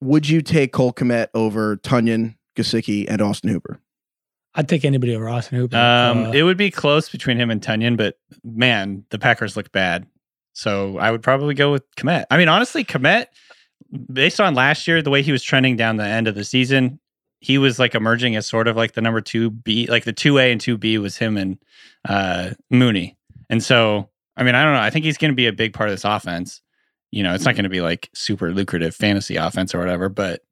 [0.00, 3.80] would you take Cole Kmet over Tonyan, Gesicki, and Austin Hooper?
[4.54, 5.76] I'd take anybody over Austin Hooper.
[5.76, 9.72] Um, Uh, it would be close between him and Tonyan, but man, the Packers look
[9.72, 10.06] bad.
[10.52, 12.26] So I would probably go with Kmet.
[12.30, 13.26] I mean, honestly, Kmet,
[14.12, 17.00] based on last year, the way he was trending down the end of the season,
[17.40, 20.38] he was like emerging as sort of like the number two B, like the two
[20.38, 21.58] A and two B was him and
[22.08, 23.16] uh, Mooney.
[23.50, 24.80] And so, I mean, I don't know.
[24.80, 26.60] I think he's going to be a big part of this offense.
[27.10, 30.42] You know, it's not going to be like super lucrative fantasy offense or whatever, but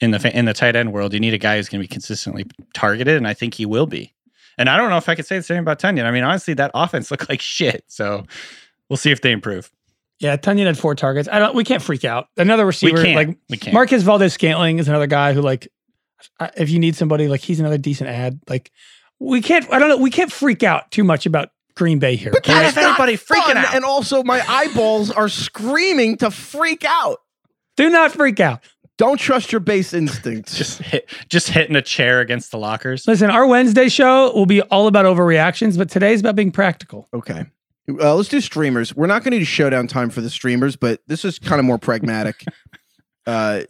[0.00, 1.88] in the fa- in the tight end world, you need a guy who's going to
[1.88, 4.14] be consistently targeted, and I think he will be.
[4.58, 6.04] And I don't know if I could say the same about Tonyan.
[6.04, 7.84] I mean, honestly, that offense looked like shit.
[7.88, 8.24] So
[8.88, 9.70] we'll see if they improve.
[10.18, 11.28] yeah, Tonyan had four targets.
[11.30, 11.54] I don't.
[11.54, 12.28] We can't freak out.
[12.38, 13.74] Another receiver like we can't.
[13.74, 15.68] Marquez Valdes-Scantling is another guy who like
[16.56, 18.40] if you need somebody like he's another decent ad.
[18.48, 18.72] Like
[19.18, 22.32] we can't I don't know, we can't freak out too much about Green Bay here.
[22.32, 23.74] But That's if anybody freaking fun, out.
[23.74, 27.18] And also, my eyeballs are screaming to freak out.
[27.76, 28.64] Do not freak out.
[28.98, 30.54] Don't trust your base instincts.
[30.56, 33.06] just hit, just hitting a chair against the lockers.
[33.06, 37.08] Listen, our Wednesday show will be all about overreactions, but today's about being practical.
[37.14, 37.46] okay.
[37.88, 38.96] Uh, let's do streamers.
[38.96, 41.64] We're not going to do showdown time for the streamers, but this is kind of
[41.64, 42.42] more pragmatic.
[43.26, 43.62] uh,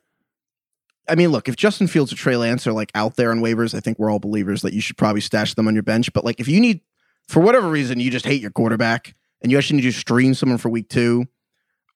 [1.06, 3.74] I mean, look, if Justin Fields or Trey Lance are like out there on waivers,
[3.74, 6.10] I think we're all believers that you should probably stash them on your bench.
[6.14, 6.80] But like, if you need,
[7.28, 10.58] for whatever reason, you just hate your quarterback and you actually need to stream someone
[10.58, 11.26] for week two,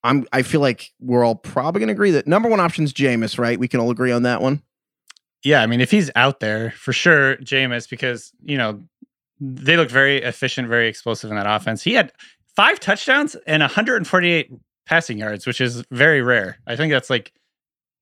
[0.02, 0.26] I'm.
[0.32, 3.38] I feel like we're all probably going to agree that number one option is Jameis,
[3.38, 3.58] right?
[3.58, 4.62] We can all agree on that one.
[5.42, 8.82] Yeah, I mean, if he's out there for sure, Jameis, because you know
[9.40, 11.82] they look very efficient, very explosive in that offense.
[11.82, 12.12] He had
[12.56, 14.50] five touchdowns and 148
[14.86, 16.58] passing yards, which is very rare.
[16.66, 17.32] I think that's like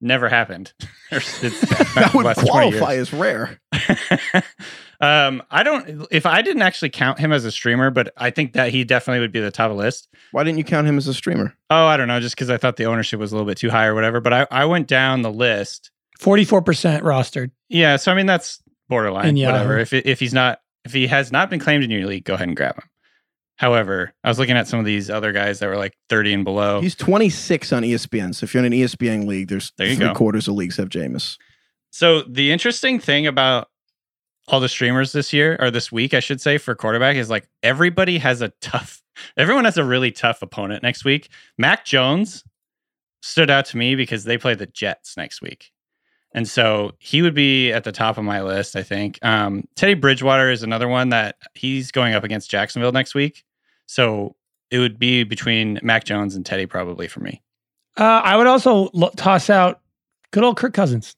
[0.01, 0.72] never happened.
[1.11, 1.40] It's
[1.94, 2.78] that would less than 20 years.
[2.80, 3.59] qualify as rare.
[5.01, 6.07] um, I don't.
[6.11, 9.20] If I didn't actually count him as a streamer, but I think that he definitely
[9.20, 10.09] would be the top of the list.
[10.32, 11.55] Why didn't you count him as a streamer?
[11.70, 13.70] Oh, I don't know, just because I thought the ownership was a little bit too
[13.70, 14.20] high or whatever.
[14.20, 15.90] But I, I went down the list.
[16.20, 17.53] 44% rostered.
[17.70, 19.28] Yeah, so I mean that's borderline.
[19.28, 19.53] In Yahoo.
[19.53, 19.78] Whatever.
[19.78, 22.49] If if he's not, if he has not been claimed in your league, go ahead
[22.49, 22.84] and grab him.
[23.59, 26.44] However, I was looking at some of these other guys that were like 30 and
[26.44, 26.80] below.
[26.80, 28.34] He's 26 on ESPN.
[28.34, 30.14] So if you're in an ESPN league, there's There three go.
[30.14, 31.36] quarters of leagues have Jameis.
[31.90, 33.68] So the interesting thing about
[34.46, 37.48] all the streamers this year or this week, I should say, for quarterback is like
[37.62, 39.02] everybody has a tough.
[39.36, 41.28] Everyone has a really tough opponent next week.
[41.59, 42.44] Mac Jones
[43.20, 45.72] stood out to me because they play the Jets next week.
[46.32, 49.18] And so he would be at the top of my list, I think.
[49.22, 53.44] Um, Teddy Bridgewater is another one that he's going up against Jacksonville next week.
[53.89, 54.36] So
[54.70, 57.43] it would be between Mac Jones and Teddy probably for me.
[57.97, 59.80] Uh, I would also lo- toss out
[60.30, 61.16] good old Kirk Cousins.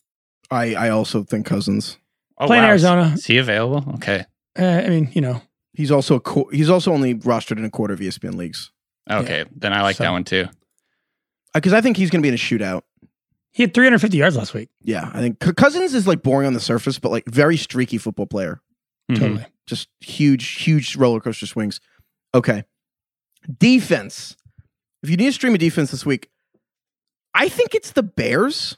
[0.50, 1.98] I, I also think Cousins.
[2.38, 2.68] Oh, Playing wow.
[2.70, 3.12] Arizona.
[3.14, 3.84] Is he available?
[3.96, 4.24] Okay.
[4.58, 5.42] Uh, I mean, you know,
[5.72, 8.70] He's also a qu- he's also only rostered in a quarter of ESPN leagues
[9.10, 9.44] Okay.
[9.54, 10.46] Then I like So- that one too.
[11.54, 12.82] because I think he's going to be in a shootout.
[13.52, 14.68] he had 350 yards last week.
[14.82, 18.26] Yeah, I think Cousins is like boring on the surface, but like very streaky football
[18.26, 18.60] player.
[19.10, 19.18] Mhm.
[19.18, 19.46] Totally.
[19.66, 21.80] Just huge, huge roller coaster swings.
[22.34, 22.64] Okay,
[23.58, 24.36] defense.
[25.02, 26.28] If you need to stream a defense this week,
[27.34, 28.76] I think it's the Bears.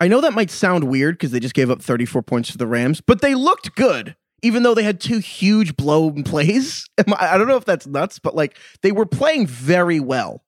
[0.00, 2.66] I know that might sound weird because they just gave up 34 points to the
[2.66, 6.88] Rams, but they looked good, even though they had two huge blown plays.
[6.98, 10.44] I I don't know if that's nuts, but like they were playing very well.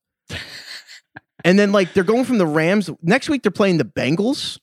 [1.44, 3.42] and then like they're going from the Rams next week.
[3.42, 4.58] They're playing the Bengals.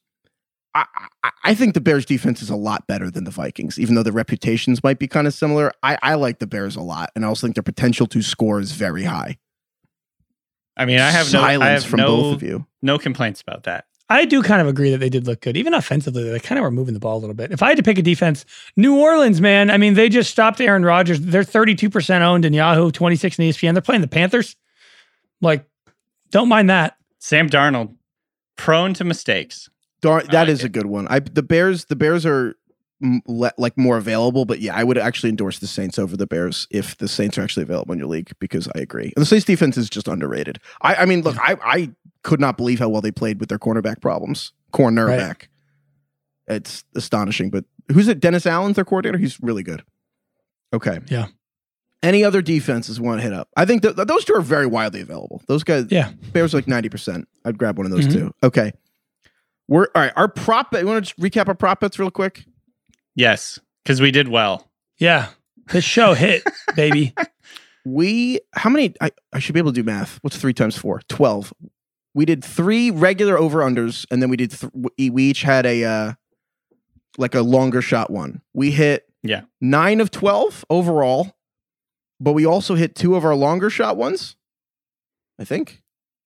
[0.74, 0.86] I,
[1.24, 4.03] I, I think the Bears defense is a lot better than the Vikings, even though
[4.03, 5.72] the reputations might be kind of similar.
[5.84, 8.59] I, I like the Bears a lot, and I also think their potential to score
[8.59, 9.38] is very high.
[10.78, 12.65] I mean, I have no, silence I have from no, both of you.
[12.82, 13.86] no complaints about that.
[14.09, 16.30] I do kind of agree that they did look good, even offensively.
[16.30, 17.51] They kind of were moving the ball a little bit.
[17.51, 18.45] If I had to pick a defense,
[18.76, 21.22] New Orleans, man, I mean, they just stopped Aaron Rodgers.
[21.22, 23.74] They're 32% owned in Yahoo, 26 in ESPN.
[23.74, 24.57] They're playing the Panthers.
[25.39, 25.65] Like,
[26.30, 26.97] don't mind that.
[27.19, 27.95] Sam Darnold,
[28.57, 29.69] prone to mistakes.
[30.02, 31.08] Dar- that like is a good one.
[31.10, 32.56] I the Bears the Bears are
[33.04, 36.28] m- le- like more available, but yeah, I would actually endorse the Saints over the
[36.28, 39.12] Bears if the Saints are actually available in your league because I agree.
[39.16, 40.60] And the Saints defense is just underrated.
[40.82, 41.91] I, I mean, look, I I
[42.24, 44.54] could not believe how well they played with their cornerback problems.
[44.74, 45.47] Cornerback,
[46.47, 47.49] it's astonishing.
[47.49, 48.20] But who's it?
[48.20, 49.18] Dennis Allen's their coordinator.
[49.18, 49.84] He's really good.
[50.74, 50.99] Okay.
[51.10, 51.28] Yeah.
[52.04, 53.47] Any other defenses want to hit up?
[53.56, 55.41] I think that that those two are very widely available.
[55.47, 56.12] Those guys, Yeah.
[56.34, 57.28] Bears are like ninety percent.
[57.45, 58.14] I'd grab one of those Mhm.
[58.14, 58.32] two.
[58.43, 58.72] Okay.
[59.72, 60.11] We're all right.
[60.17, 60.82] Our prop bet.
[60.82, 62.43] You want to just recap our prop bets real quick?
[63.15, 64.69] Yes, because we did well.
[64.97, 65.30] Yeah.
[65.72, 66.43] This show hit,
[66.76, 67.13] baby.
[67.86, 68.93] We how many?
[68.99, 70.19] I, I should be able to do math.
[70.24, 70.99] What's three times four?
[71.07, 71.53] Twelve.
[72.13, 74.51] We did three regular over unders, and then we did.
[74.51, 76.13] Th- we we each had a uh
[77.17, 78.41] like a longer shot one.
[78.53, 79.43] We hit Yeah.
[79.61, 81.32] nine of twelve overall,
[82.19, 84.36] but we also hit two of our longer shot ones.
[85.39, 85.82] I think.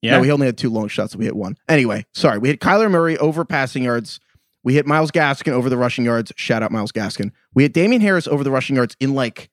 [0.05, 0.11] Yeah.
[0.17, 1.13] No, we only had two long shots.
[1.13, 1.57] So we hit one.
[1.67, 2.37] Anyway, sorry.
[2.39, 4.19] We hit Kyler Murray over passing yards.
[4.63, 6.31] We hit Myles Gaskin over the rushing yards.
[6.37, 7.31] Shout out Myles Gaskin.
[7.53, 9.49] We hit Damien Harris over the rushing yards in like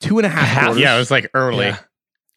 [0.00, 0.76] two and a half half.
[0.78, 1.66] yeah, it was like early.
[1.66, 1.78] Yeah.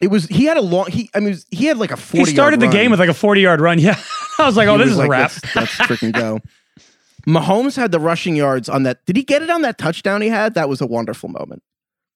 [0.00, 2.18] It was he had a long he I mean was- he had like a 40
[2.30, 3.78] He started the yard game with like a 40 yard run.
[3.80, 4.00] Yeah.
[4.38, 5.30] I was like, oh, He this is like, a wrap.
[5.54, 6.40] Let's, let's freaking go.
[7.28, 9.04] Mahomes had the rushing yards on that.
[9.04, 10.54] Did he get it on that touchdown he had?
[10.54, 11.62] That was a wonderful moment.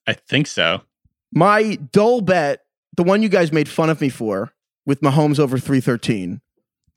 [0.07, 0.81] I think so.
[1.33, 2.65] My dull bet,
[2.97, 4.54] the one you guys made fun of me for
[4.87, 6.41] with Mahomes over 313,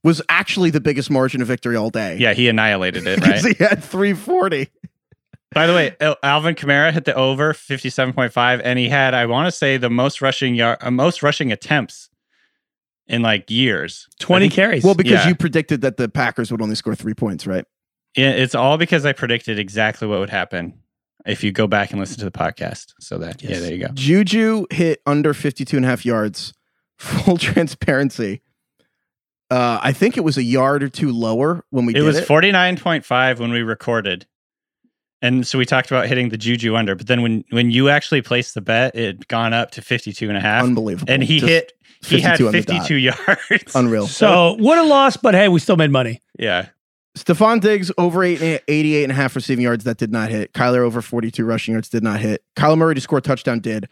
[0.04, 2.18] was actually the biggest margin of victory all day.
[2.18, 3.58] Yeah, he annihilated it, Because right?
[3.58, 4.70] he had 340.
[5.54, 9.52] By the way, Alvin Kamara hit the over 57.5 and he had I want to
[9.52, 12.10] say the most rushing yard uh, most rushing attempts
[13.08, 14.08] in like years.
[14.20, 14.84] 20 carries.
[14.84, 15.30] Well, because Yeah.
[15.30, 17.64] you predicted that the Packers would only score three points, right?
[18.16, 20.74] Yeah, it's all because I predicted exactly what would happen
[21.26, 22.94] if you go back and listen to the podcast.
[23.00, 23.94] So that yeah, there you go.
[23.94, 26.54] Juju hit under 52 and a half yards.
[26.98, 28.42] Full transparency.
[29.50, 32.18] Uh, I think it was a yard or two lower when we It did was
[32.18, 32.28] it.
[32.28, 34.26] 49.5 when we recorded.
[35.22, 38.22] And so we talked about hitting the Juju under, but then when when you actually
[38.22, 40.64] placed the bet, it had gone up to 52 and a half.
[40.64, 41.12] Unbelievable.
[41.12, 41.74] And he Just hit
[42.06, 42.88] he had 52 on the dot.
[42.88, 43.76] 52 yards.
[43.76, 44.08] Unreal.
[44.08, 45.18] so what a loss!
[45.18, 46.22] but hey, we still made money.
[46.38, 46.68] yeah.
[47.18, 49.86] Stefon Diggs over eight, 88 and a half receiving yards.
[49.86, 50.54] That did not hit.
[50.54, 51.90] Kyler over 42 rushing yards.
[51.90, 52.44] Did not hit.
[52.56, 53.90] Kyler Murray to score a touchdown did.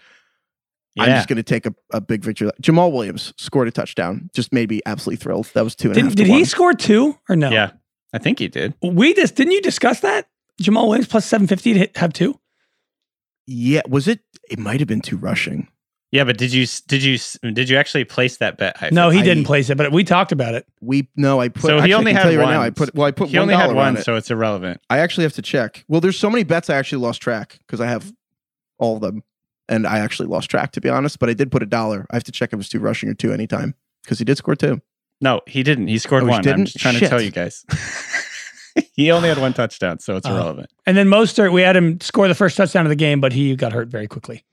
[1.03, 2.49] I'm just going to take a, a big victory.
[2.61, 4.29] Jamaal Williams scored a touchdown.
[4.33, 5.47] Just made me absolutely thrilled.
[5.53, 6.09] That was two and a half.
[6.11, 6.45] Did, did he one.
[6.45, 7.49] score two or no?
[7.49, 7.71] Yeah.
[8.13, 8.73] I think he did.
[8.81, 10.27] We just didn't you discuss that?
[10.61, 12.39] Jamaal Williams plus 750 to hit, have two?
[13.45, 13.81] Yeah.
[13.89, 14.21] Was it?
[14.49, 15.67] It might have been two rushing.
[16.11, 17.17] Yeah, but did you did you
[17.51, 18.77] did you actually place that bet?
[18.77, 18.95] Heifetz?
[18.95, 20.65] No, he I- didn't place it, but we talked about it.
[20.79, 21.41] We no.
[21.41, 21.63] I put.
[21.63, 22.53] So he actually, I only had tell you right one.
[22.53, 22.61] now.
[22.61, 22.95] I put.
[22.95, 24.05] Well, I put he one only had one, on it.
[24.05, 24.79] so it's irrelevant.
[24.89, 25.83] I actually have to check.
[25.89, 28.13] Well, there's so many bets I actually lost track because I have
[28.77, 29.23] all of them,
[29.69, 31.19] and I actually lost track to be honest.
[31.19, 32.05] But I did put a dollar.
[32.11, 34.37] I have to check if it was two rushing or two anytime because he did
[34.37, 34.81] score two.
[35.21, 35.87] No, he didn't.
[35.87, 36.39] He scored Oh, he one.
[36.39, 36.65] I'm didn't?
[36.65, 37.03] just trying Shit.
[37.03, 37.65] to tell you guys.
[38.93, 40.33] he only had one touchdown, so it's Oh.
[40.33, 40.69] irrelevant.
[40.85, 43.55] And then Mostert, we had him score the first touchdown of the game, but he
[43.55, 44.43] got hurt very quickly.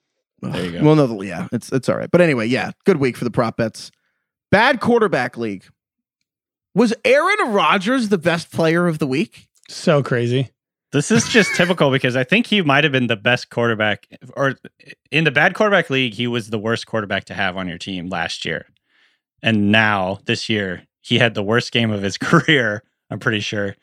[0.41, 0.85] There you go.
[0.85, 2.11] Well, no, yeah, it's it's all right.
[2.11, 3.91] But anyway, yeah, good week for the prop bets.
[4.51, 5.65] Bad quarterback league.
[6.75, 9.49] Was Aaron Rodgers the best player of the week?
[9.69, 10.51] So crazy.
[10.93, 14.55] This is just typical because I think he might have been the best quarterback, or
[15.11, 18.09] in the bad quarterback league, he was the worst quarterback to have on your team
[18.09, 18.67] last year.
[19.43, 22.83] And now this year, he had the worst game of his career.
[23.11, 23.77] I'm pretty sure.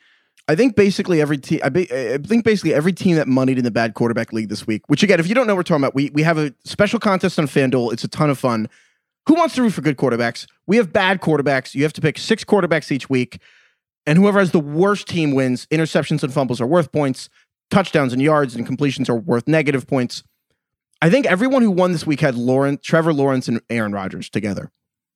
[0.48, 1.60] I think basically every team.
[1.64, 4.66] I, ba- I think basically every team that moneyed in the bad quarterback league this
[4.66, 4.82] week.
[4.88, 5.94] Which again, if you don't know, what we're talking about.
[5.94, 7.94] We we have a special contest on FanDuel.
[7.94, 8.68] It's a ton of fun.
[9.28, 10.48] Who wants to root for good quarterbacks?
[10.66, 11.76] We have bad quarterbacks.
[11.76, 13.40] You have to pick six quarterbacks each week,
[14.10, 15.66] and whoever has the worst team wins.
[15.68, 17.30] Interceptions and fumbles are worth points.
[17.70, 20.24] Touchdowns and yards and completions are worth negative points.
[21.02, 24.72] I think everyone who won this week had Lawrence, Trevor Lawrence, and Aaron Rodgers together.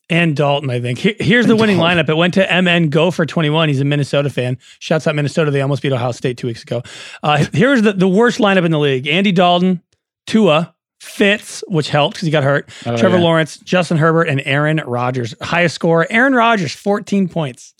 [0.10, 1.00] And Dalton, I think.
[1.00, 1.98] Here- here's the And winning Dalton.
[2.06, 2.10] lineup.
[2.10, 3.70] It went to MN Go for 21.
[3.70, 4.58] He's a Minnesota fan.
[4.80, 5.50] Shouts out Minnesota.
[5.50, 6.84] They almost beat Ohio State two weeks ago.
[7.24, 9.82] Uh, here's the, the worst lineup in the league Andy Dalton,
[10.28, 13.24] Tua, Fitz, which helped because he got hurt, Oh, Trevor yeah.
[13.24, 15.34] Lawrence, Justin Herbert, and Aaron Rodgers.
[15.42, 17.74] Highest score, Aaron Rodgers, 14 points.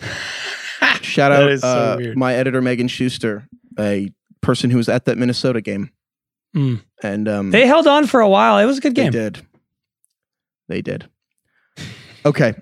[1.02, 3.48] Shout out is so uh, my editor Megan Schuster,
[3.80, 4.12] a
[4.42, 5.90] person who was at that Minnesota game,
[6.56, 6.82] Mm.
[7.02, 8.60] and um, They held on for a while.
[8.60, 9.12] It was a good game.
[9.12, 9.32] They game.
[9.32, 9.48] did.
[10.68, 11.10] They did.
[12.26, 12.54] Okay.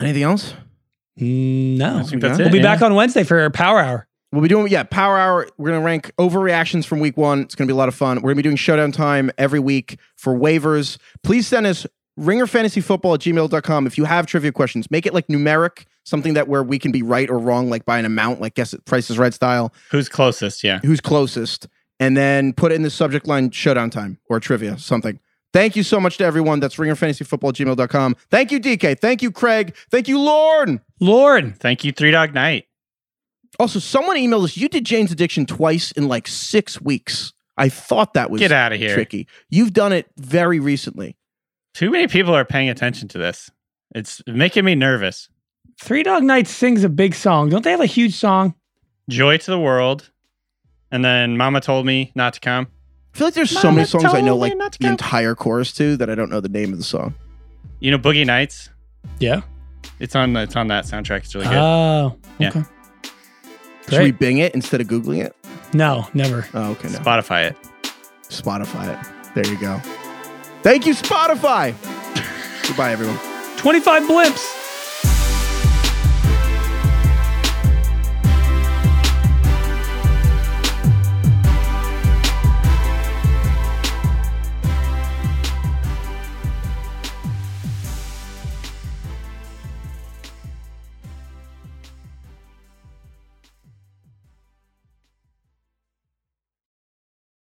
[0.00, 0.54] Anything else?
[1.20, 1.98] Mm, No.
[1.98, 2.42] I think that's it.
[2.44, 2.62] We'll be yeah.
[2.62, 4.06] back on Wednesday for Power Hour.
[4.32, 5.48] We'll be doing yeah, Power Hour.
[5.58, 7.40] We're gonna rank overreactions from week one.
[7.42, 8.16] It's gonna be a lot of fun.
[8.18, 10.98] We're gonna be doing showdown time every week for waivers.
[11.22, 11.86] Please send us
[12.18, 14.90] ringerfantasyfootball at gmail.com if you have trivia questions.
[14.90, 17.98] Make it like numeric, something that where we can be right or wrong, like by
[17.98, 19.72] an amount, like guess it Price is Right style.
[19.90, 20.62] Who's closest?
[20.64, 20.80] Yeah.
[20.84, 21.68] Who's closest?
[22.00, 25.18] And then put it in the subject line showdown time or trivia, something.
[25.52, 26.60] Thank you so much to everyone.
[26.60, 28.16] That's ringerfantasyfootball at gmail.com.
[28.30, 29.00] Thank you, DK.
[29.00, 29.74] Thank you, Craig.
[29.90, 30.80] Thank you, Lorne.
[31.00, 31.56] Lord.
[31.58, 32.66] Thank you, Three Dog Night.
[33.58, 34.56] Also, someone emailed us.
[34.56, 37.32] You did Jane's Addiction twice in like six weeks.
[37.56, 38.94] I thought that was Get out of here.
[38.94, 39.26] tricky.
[39.50, 41.16] You've done it very recently.
[41.78, 43.52] Too many people are paying attention to this.
[43.94, 45.28] It's making me nervous.
[45.80, 47.50] Three Dog Night sings a big song.
[47.50, 48.56] Don't they have a huge song?
[49.08, 50.10] Joy to the world.
[50.90, 52.66] And then Mama told me not to come.
[53.14, 54.90] I feel like there's so many songs I know like the come.
[54.90, 57.14] entire chorus to that I don't know the name of the song.
[57.78, 58.70] You know, Boogie Nights.
[59.20, 59.42] Yeah.
[60.00, 60.36] It's on.
[60.36, 61.18] It's on that soundtrack.
[61.18, 61.58] It's really good.
[61.58, 62.18] Oh.
[62.40, 62.48] Yeah.
[62.48, 62.64] Okay.
[63.88, 65.36] Should we Bing it instead of Googling it?
[65.72, 66.44] No, never.
[66.54, 66.88] Oh, okay.
[66.88, 66.98] No.
[66.98, 67.56] Spotify it.
[68.24, 69.34] Spotify it.
[69.36, 69.80] There you go.
[70.68, 71.74] Thank you, Spotify.
[72.66, 73.18] Goodbye, everyone.
[73.56, 74.57] 25 blimps.